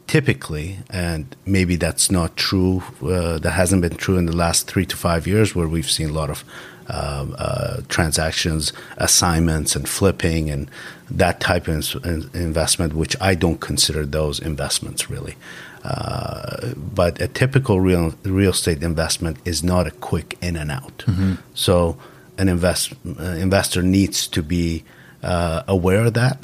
[0.07, 4.85] typically, and maybe that's not true, uh, that hasn't been true in the last three
[4.85, 6.43] to five years, where we've seen a lot of
[6.89, 10.71] uh, uh, transactions, assignments, and flipping, and
[11.11, 11.95] that type of
[12.33, 15.35] investment, which I don't consider those investments really.
[15.83, 20.99] Uh, but a typical real real estate investment is not a quick in and out.
[21.05, 21.35] Mm-hmm.
[21.53, 21.97] So
[22.37, 24.83] an invest uh, investor needs to be
[25.23, 26.43] uh, aware of that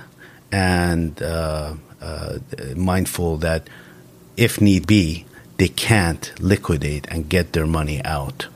[0.52, 1.22] and
[2.04, 3.68] uh, uh, mindful that
[4.36, 5.26] if need be,
[5.58, 8.48] they can't liquidate and get their money out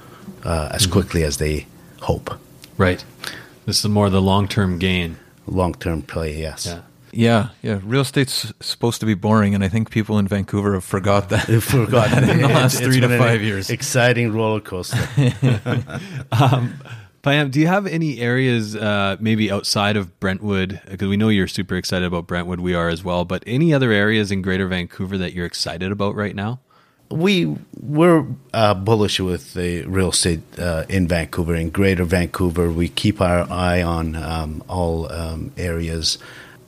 [0.43, 0.91] uh, as mm-hmm.
[0.91, 1.65] quickly as they
[2.01, 2.37] hope.
[2.77, 3.03] Right.
[3.65, 5.17] This is more the long term gain
[5.47, 6.37] long term play.
[6.37, 6.65] Yes.
[6.65, 6.81] Yeah.
[7.13, 7.79] Yeah, yeah.
[7.83, 11.45] Real estate's supposed to be boring, and I think people in Vancouver have forgot that.
[11.63, 13.69] forgot in the last three to five years.
[13.69, 14.99] Exciting roller coaster.
[16.31, 16.75] um,
[17.27, 20.79] Payam, do you have any areas, uh, maybe outside of Brentwood?
[20.89, 22.61] Because we know you're super excited about Brentwood.
[22.61, 23.25] We are as well.
[23.25, 26.59] But any other areas in Greater Vancouver that you're excited about right now?
[27.09, 32.69] we we're uh, bullish with the real estate uh, in Vancouver, in Greater Vancouver.
[32.69, 36.17] We keep our eye on um, all um, areas.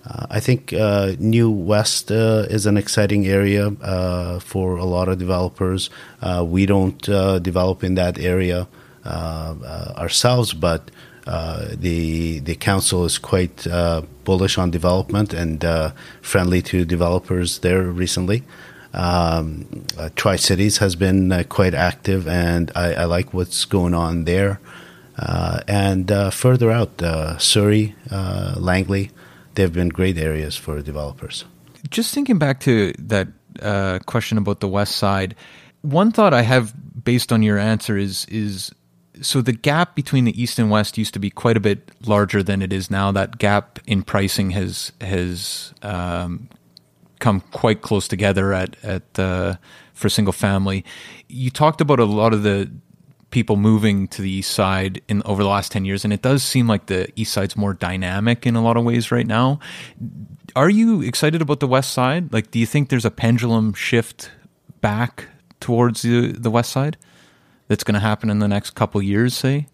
[0.06, 5.10] Uh, I think uh, New West uh, is an exciting area uh, for a lot
[5.10, 5.90] of developers.
[6.44, 8.68] we don't develop in that area
[9.06, 10.92] ourselves, but
[11.26, 13.68] the the council is quite
[14.24, 15.64] bullish on development and
[16.22, 18.44] friendly to developers there recently.
[18.94, 23.94] Um, uh, Tri Cities has been uh, quite active, and I, I, like what's going
[23.94, 24.60] on there.
[25.18, 29.12] Uh, and uh, further out, uh, Surrey, uh, Langley,
[29.56, 31.46] they've been great areas for developers.
[31.90, 33.28] Just thinking back to that
[34.06, 35.36] question about the west side,
[35.82, 36.74] one thought I have
[37.04, 38.72] based on your answer is is
[39.22, 42.42] so the gap between the east and west used to be quite a bit larger
[42.44, 43.12] than it is now.
[43.12, 46.50] That gap in pricing has has um,
[47.20, 49.56] come quite close together at at uh,
[49.94, 50.86] for single family.
[51.28, 52.72] You talked about a lot of the
[53.32, 56.42] people moving to the east side in over the last 10 years and it does
[56.42, 59.60] seem like the east side's more dynamic in a lot of ways right now
[60.56, 64.32] are you excited about the west side like do you think there's a pendulum shift
[64.82, 65.28] back
[65.60, 66.98] towards the, the west side
[67.70, 69.66] that's going to happen in the next couple years say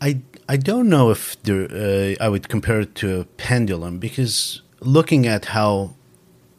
[0.00, 0.18] i
[0.48, 5.26] i don't know if there, uh, i would compare it to a pendulum because looking
[5.26, 5.92] at how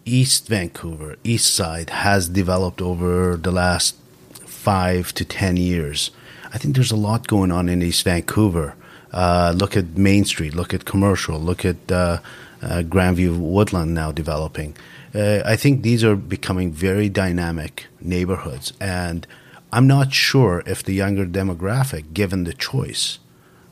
[0.06, 3.96] East Vancouver, East Side, has developed over the last
[4.32, 6.12] five to ten years.
[6.54, 8.76] I think there's a lot going on in East Vancouver.
[9.12, 12.18] Uh, look at Main Street, look at Commercial, look at uh,
[12.62, 14.76] uh, Grandview Woodland now developing.
[15.14, 19.28] Uh, I think these are becoming very dynamic neighborhoods, and
[19.74, 23.20] I'm not sure if the younger demographic, given the choice,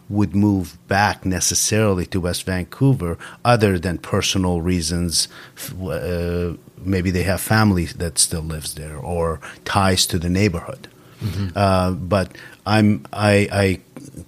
[0.10, 5.28] would move back necessarily to West Vancouver other than personal reasons.
[5.82, 10.88] Uh, maybe they have family that still lives there or ties to the neighborhood.
[11.22, 11.50] Mm-hmm.
[11.56, 12.36] Uh, but
[12.66, 13.80] I'm I, I,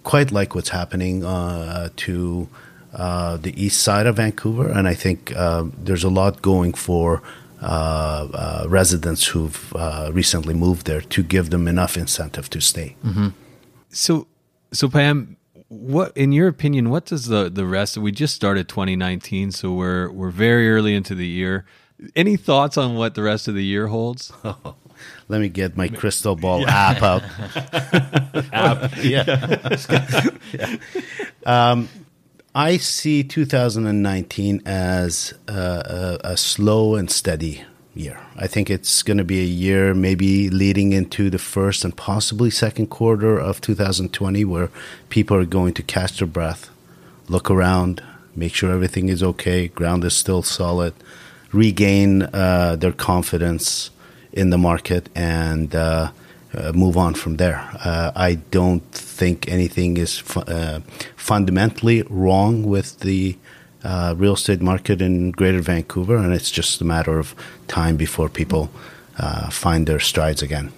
[0.03, 2.47] quite like what's happening uh, to
[2.93, 7.21] uh, the east side of Vancouver, and I think uh, there's a lot going for.
[7.63, 9.73] Uh, residents who've
[10.11, 12.95] recently moved there to give them enough incentive to stay.
[13.03, 13.29] Mm-hmm.
[13.89, 14.27] So,
[14.71, 15.35] so Payam,
[15.73, 20.11] what in your opinion what does the the rest we just started 2019 so we're
[20.11, 21.65] we're very early into the year
[22.15, 24.31] any thoughts on what the rest of the year holds
[25.27, 26.91] let me get my crystal ball yeah.
[26.91, 27.23] app out
[28.53, 29.77] app yeah,
[30.53, 30.75] yeah.
[31.45, 31.89] Um,
[32.55, 37.63] i see 2019 as a, a, a slow and steady
[37.95, 38.19] year.
[38.35, 42.49] I think it's going to be a year maybe leading into the first and possibly
[42.49, 44.69] second quarter of 2020 where
[45.09, 46.69] people are going to catch their breath,
[47.27, 48.01] look around,
[48.35, 50.93] make sure everything is okay, ground is still solid,
[51.51, 53.91] regain uh, their confidence
[54.31, 56.11] in the market, and uh,
[56.55, 57.67] uh, move on from there.
[57.83, 60.81] Uh, I don't think anything is fu- uh,
[61.15, 63.37] fundamentally wrong with the
[63.83, 67.35] uh, real estate market in Greater Vancouver, and it's just a matter of
[67.67, 68.69] time before people
[69.17, 70.71] uh, find their strides again.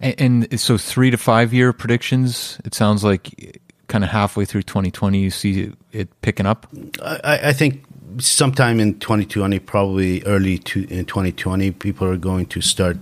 [0.00, 2.58] And, and, so, three to five year predictions.
[2.64, 6.66] It sounds like kind of halfway through 2020, you see it picking up.
[7.02, 7.84] I, I think
[8.18, 12.96] sometime in 2020, probably early to, in 2020, people are going to start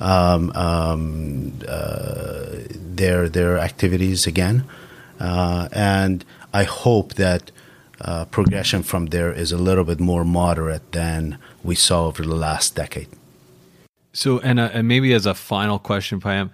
[0.00, 4.64] um, um, uh, their their activities again,
[5.20, 7.50] uh, and I hope that
[8.00, 12.34] uh, progression from there is a little bit more moderate than we saw over the
[12.34, 13.08] last decade.
[14.12, 16.50] So, and, and maybe as a final question, Payam,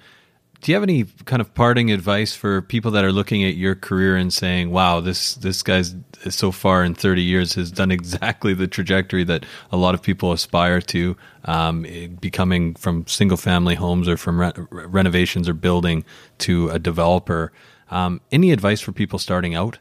[0.62, 3.74] do you have any kind of parting advice for people that are looking at your
[3.74, 5.94] career and saying, "Wow, this this guy's
[6.30, 10.30] so far in 30 years has done exactly the trajectory that a lot of people
[10.30, 11.84] aspire to, um,
[12.20, 16.04] becoming from single family homes or from re- renovations or building
[16.38, 17.52] to a developer."
[17.90, 19.78] Um, any advice for people starting out?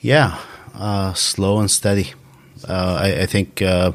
[0.00, 0.38] Yeah,
[0.74, 2.12] uh, slow and steady.
[2.68, 3.92] Uh, I, I, think uh,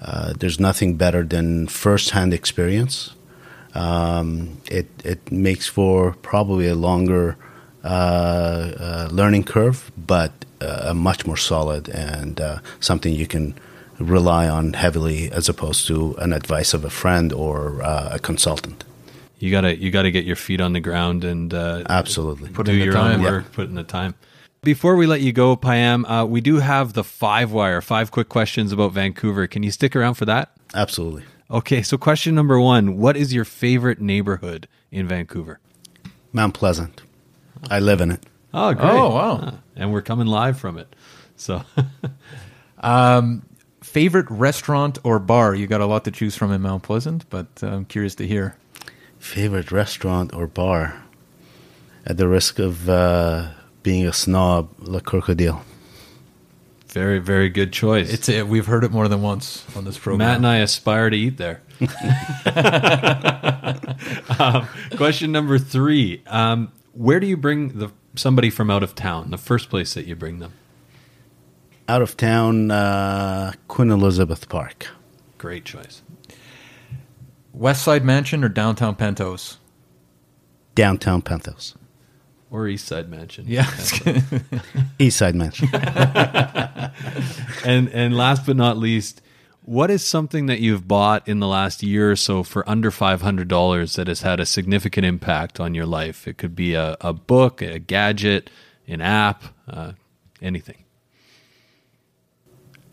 [0.00, 3.14] uh, there's nothing better than first-hand experience.
[3.74, 7.36] Um, it it makes for probably a longer
[7.84, 12.40] uh, learning curve, but a much more solid and
[12.80, 13.54] something you can
[13.98, 18.84] rely on heavily as opposed to an advice of a friend or a consultant
[19.42, 22.72] you gotta you gotta get your feet on the ground and uh, absolutely put do
[22.72, 23.18] in your time.
[23.18, 23.54] own work, yeah.
[23.56, 24.14] put in the time.
[24.62, 28.28] Before we let you go, Payam, uh, we do have the five wire, five quick
[28.28, 29.48] questions about Vancouver.
[29.48, 30.52] Can you stick around for that?
[30.72, 31.24] Absolutely.
[31.52, 35.60] Okay, so question number one What is your favorite neighborhood in Vancouver?
[36.32, 37.02] Mount Pleasant.
[37.70, 38.24] I live in it.
[38.54, 38.90] Oh, great.
[38.90, 39.40] Oh, wow.
[39.42, 40.94] Ah, and we're coming live from it.
[41.36, 41.62] So,
[42.78, 43.42] um,
[43.82, 45.54] favorite restaurant or bar?
[45.54, 48.26] You got a lot to choose from in Mount Pleasant, but uh, I'm curious to
[48.26, 48.56] hear.
[49.18, 51.02] Favorite restaurant or bar?
[52.06, 53.50] At the risk of uh,
[53.82, 55.62] being a snob, Le Crocodile.
[56.92, 58.12] Very, very good choice.
[58.12, 60.18] It's a, we've heard it more than once on this program.
[60.18, 61.62] Matt and I aspire to eat there.
[64.38, 69.30] um, question number three: um, Where do you bring the somebody from out of town?
[69.30, 70.52] The first place that you bring them.
[71.88, 74.88] Out of town, uh, Queen Elizabeth Park.
[75.38, 76.02] Great choice.
[77.54, 79.56] West Side Mansion or downtown Pentos?
[80.74, 81.74] Downtown Pentos.
[82.52, 83.46] Or East Side Mansion.
[83.48, 83.66] Yeah.
[84.98, 85.70] East Side Mansion.
[87.64, 89.22] and and last but not least,
[89.64, 93.22] what is something that you've bought in the last year or so for under five
[93.22, 96.28] hundred dollars that has had a significant impact on your life?
[96.28, 98.50] It could be a, a book, a gadget,
[98.86, 99.92] an app, uh,
[100.42, 100.84] anything.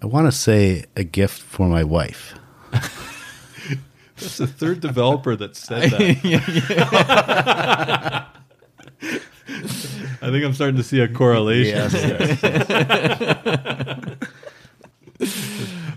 [0.02, 2.34] I want to say a gift for my wife.
[2.72, 6.20] That's the third developer that said that.
[10.22, 11.90] I think I'm starting to see a correlation.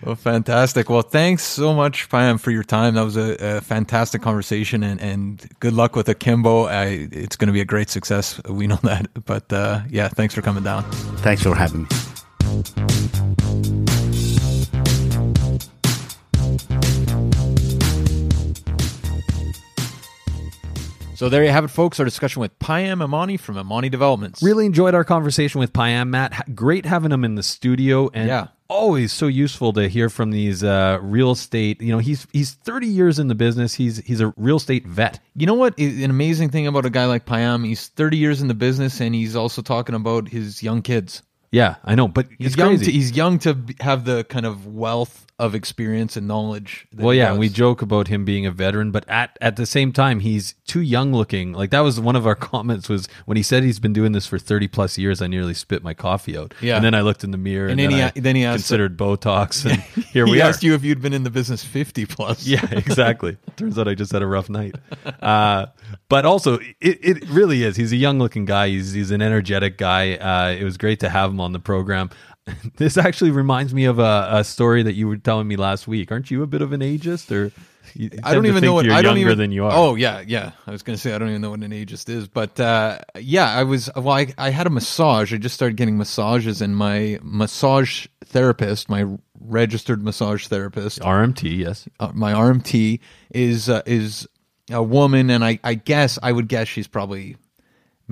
[0.05, 0.91] Well, fantastic.
[0.91, 2.95] Well, thanks so much, Payam, for your time.
[2.95, 6.65] That was a, a fantastic conversation, and, and good luck with Akimbo.
[6.65, 8.41] I, it's going to be a great success.
[8.49, 9.25] We know that.
[9.25, 10.83] But uh, yeah, thanks for coming down.
[11.19, 11.89] Thanks for having me.
[21.23, 22.01] So there you have it, folks.
[22.01, 24.43] Our discussion with Payam Imani from Imani Developments.
[24.43, 26.09] Really enjoyed our conversation with Payam.
[26.09, 28.49] Matt, great having him in the studio, and Yeah.
[28.69, 31.81] always so useful to hear from these uh, real estate.
[31.81, 33.73] You know, he's he's 30 years in the business.
[33.75, 35.21] He's he's a real estate vet.
[35.37, 35.79] You know what?
[35.79, 39.15] An amazing thing about a guy like Payam, he's 30 years in the business, and
[39.15, 41.23] he's also talking about his young kids.
[41.53, 42.79] Yeah, I know, but He's young.
[42.79, 46.87] To, he's young to b- have the kind of wealth of experience and knowledge.
[46.93, 47.31] that well, he yeah, does.
[47.33, 50.55] and we joke about him being a veteran, but at at the same time, he's
[50.67, 51.53] too young looking.
[51.53, 54.27] Like that was one of our comments was when he said he's been doing this
[54.27, 55.21] for thirty plus years.
[55.21, 56.55] I nearly spit my coffee out.
[56.63, 56.77] Yeah.
[56.77, 58.97] and then I looked in the mirror, and, then he I then he asked- considered
[58.97, 62.47] Botox, and here he we asked you if you'd been in the business 50 plus.
[62.53, 63.37] Yeah, exactly.
[63.57, 64.77] Turns out I just had a rough night.
[65.21, 65.67] Uh,
[66.09, 67.77] but also, it, it really is.
[67.77, 68.69] He's a young looking guy.
[68.69, 70.15] He's he's an energetic guy.
[70.15, 72.11] Uh, it was great to have him on the program.
[72.77, 76.11] This actually reminds me of a, a story that you were telling me last week.
[76.11, 77.53] Aren't you a bit of an ageist, or
[78.25, 79.73] I don't even know what you're I don't younger even, than you are?
[79.73, 80.53] Oh yeah, yeah.
[80.67, 83.49] I was gonna say I don't even know what an ageist is, but uh, yeah,
[83.49, 83.91] I was.
[83.95, 85.33] Well, I, I had a massage.
[85.33, 89.07] I just started getting massages, and my massage therapist, my
[89.41, 91.89] registered massage therapist, RMT, yes.
[92.01, 94.27] uh, my RMT is uh, is
[94.71, 97.37] a woman, and I I guess I would guess she's probably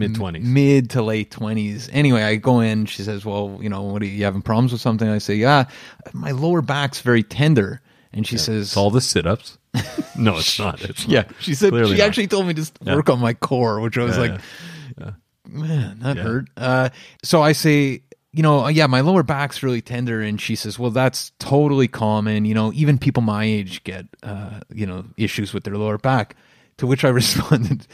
[0.01, 0.44] Mid twenties.
[0.44, 1.88] mid to late twenties.
[1.92, 2.86] Anyway, I go in.
[2.86, 5.64] She says, "Well, you know, what are you, having problems with something?" I say, "Yeah,
[6.12, 7.80] my lower back's very tender."
[8.12, 9.57] And she says, It's all the sit ups.
[10.18, 10.82] no, it's not.
[10.82, 11.11] It's not.
[11.12, 12.09] "Yeah." She said Clearly she not.
[12.09, 14.40] actually told me to work on my core, which I was Yeah, like,
[15.48, 16.22] "Man, that Yeah.
[16.22, 16.88] hurt." Uh,
[17.22, 18.03] so I say.
[18.32, 22.44] You know, yeah, my lower back's really tender, and she says, "Well, that's totally common.
[22.44, 26.36] You know, even people my age get, uh, you know, issues with their lower back."
[26.78, 27.88] To which I responded,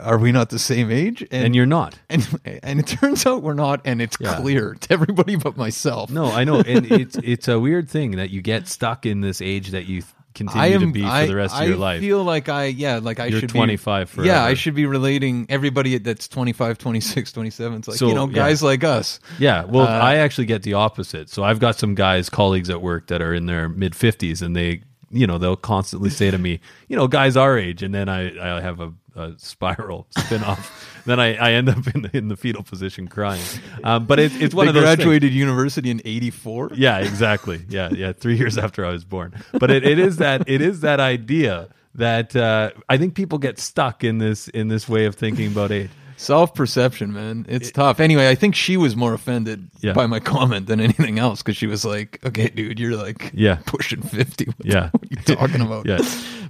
[0.00, 1.98] "Are we not the same age?" and you're not.
[2.08, 2.26] and
[2.62, 4.36] and it turns out we're not, and it's Yeah.
[4.40, 6.10] clear to everybody but myself.
[6.10, 9.40] No, I know, and it's it's a weird thing that you get stuck in this
[9.40, 10.02] age that you
[10.34, 11.98] continue to be for I, the rest I of your life.
[11.98, 14.22] I feel like I yeah, like I You're should 25 be.
[14.24, 17.78] Yeah, I should be relating everybody that's 25, 26, 27.
[17.78, 18.34] It's like, So, you know, yeah.
[18.34, 19.18] guys like us.
[19.40, 21.28] Yeah, well, Uh, I actually get the opposite.
[21.28, 24.54] So I've got some guys, colleagues at work that are in their mid fifties, and
[24.54, 28.08] they, you know, they'll constantly say to me, you know, guys our age, and then
[28.08, 31.02] I, I have a, a spiral spin off.
[31.06, 33.42] then I, I end up in the, in the fetal position crying.
[33.84, 34.96] Um, but it's it's one they of those things.
[34.96, 36.72] graduated university in 84.
[36.74, 37.64] Yeah, exactly.
[37.68, 38.12] Yeah, yeah.
[38.12, 41.68] Three years after I was born, but it, it is that it is that idea
[41.94, 45.72] that uh, I think people get stuck in this in this way of thinking about
[45.72, 45.90] age.
[46.18, 47.46] Self perception, man.
[47.48, 48.00] It's tough.
[48.00, 49.92] Anyway, I think she was more offended Yeah.
[49.92, 53.58] by my comment than anything else because she was like, okay, dude, you're like Yeah.
[53.66, 54.46] pushing 50.
[54.46, 54.90] What Yeah.
[54.90, 55.86] What are you talking about?
[55.88, 55.98] Yeah.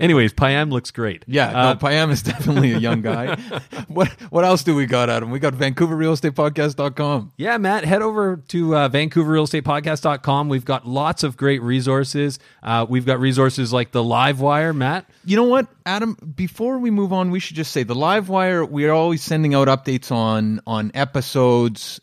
[0.01, 1.25] Anyways, Payam looks great.
[1.27, 3.35] Yeah, Uh, no, Payam is definitely a young guy.
[3.89, 5.31] what what else do we got, Adam?
[5.33, 7.33] We got VancouverRealEstatePodcast.com.
[7.37, 10.49] Yeah, Matt, head over to uh, VancouverRealEstatePodcast.com.
[10.49, 12.39] We've got lots of great resources.
[12.63, 15.11] Uh, we've got resources like the Live Wire, Matt.
[15.25, 16.17] You know what, Adam?
[16.37, 18.65] Before we move on, we should just say the live wire.
[18.65, 22.01] We are always sending out updates on on episodes,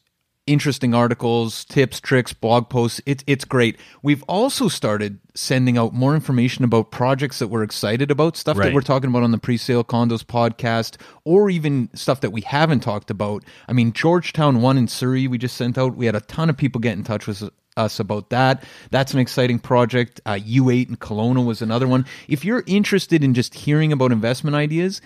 [0.48, 3.02] interesting articles, tips, tricks, blog posts.
[3.06, 3.78] It's it's great.
[4.04, 8.74] We've also started sending out more information about projects that we're excited about, stuff that
[8.74, 13.10] we're talking about on the pre-sale condos podcast, or even stuff that we haven't talked
[13.10, 13.44] about.
[13.68, 15.96] I mean, Georgetown one in Surrey, we just sent out.
[15.96, 18.64] We had a ton of people get in touch with us about that.
[18.92, 20.22] That's an exciting project.
[20.26, 22.06] Uh, U8 in Kelowna was another one.
[22.28, 25.02] If you're interested in just hearing about investment ideas,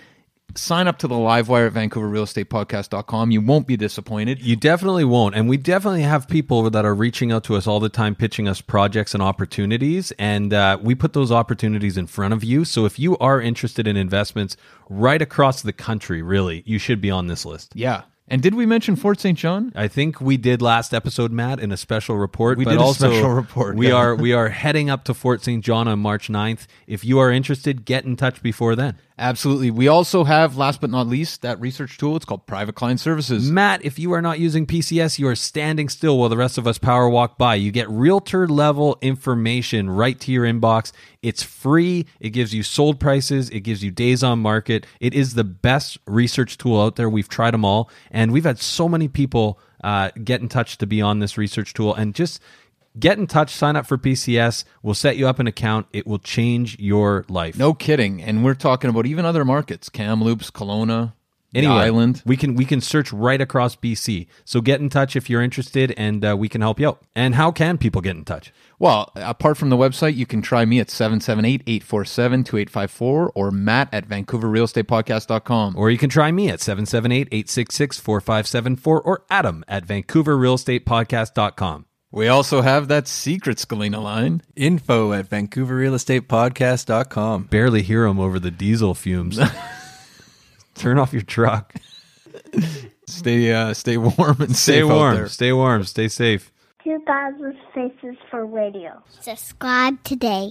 [0.56, 3.30] sign up to the Livewire at VancouverRealEstatePodcast.com.
[3.30, 4.42] You won't be disappointed.
[4.42, 5.34] You definitely won't.
[5.34, 8.48] And we definitely have people that are reaching out to us all the time, pitching
[8.48, 10.12] us projects and opportunities.
[10.12, 12.64] And uh, we put those opportunities in front of you.
[12.64, 14.56] So if you are interested in investments
[14.88, 17.72] right across the country, really, you should be on this list.
[17.74, 18.02] Yeah.
[18.30, 19.36] And did we mention Fort St.
[19.36, 19.72] John?
[19.74, 22.58] I think we did last episode, Matt, in a special report.
[22.58, 23.94] We but did a also special report, We yeah.
[23.94, 25.64] are we are heading up to Fort St.
[25.64, 26.68] John on March 9th.
[26.86, 28.98] If you are interested, get in touch before then.
[29.20, 29.70] Absolutely.
[29.70, 32.16] We also have, last but not least, that research tool.
[32.16, 33.50] It's called Private Client Services.
[33.50, 36.66] Matt, if you are not using PCS, you are standing still while the rest of
[36.66, 37.56] us power walk by.
[37.56, 40.92] You get realtor level information right to your inbox.
[41.20, 42.06] It's free.
[42.18, 43.50] It gives you sold prices.
[43.50, 44.86] It gives you days on market.
[45.00, 47.10] It is the best research tool out there.
[47.10, 50.86] We've tried them all, and we've had so many people uh, get in touch to
[50.86, 51.94] be on this research tool.
[51.94, 52.40] And just
[52.98, 54.64] get in touch, sign up for PCS.
[54.82, 55.86] We'll set you up an account.
[55.92, 57.58] It will change your life.
[57.58, 58.22] No kidding.
[58.22, 61.12] And we're talking about even other markets Kamloops, Kelowna,
[61.52, 62.22] the Anyway, island.
[62.24, 64.26] we can we can search right across BC.
[64.44, 67.02] So get in touch if you're interested, and uh, we can help you out.
[67.14, 68.52] And how can people get in touch?
[68.78, 75.74] Well, apart from the website, you can try me at 778-847-2854 or Matt at VancouverRealEstatePodcast.com.
[75.76, 81.84] Or you can try me at 778-866-4574 or Adam at VancouverRealEstatePodcast.com.
[82.12, 84.42] We also have that secret Scalina line.
[84.56, 87.44] Info at VancouverRealEstatePodcast.com.
[87.44, 89.38] Barely hear them over the diesel fumes.
[90.74, 91.72] Turn off your truck.
[93.06, 95.14] Stay uh, stay warm and Stay safe out warm.
[95.14, 95.28] there.
[95.28, 95.84] Stay warm.
[95.84, 96.50] Stay safe.
[96.82, 99.02] 2000 Faces for Radio.
[99.20, 100.50] Subscribe today.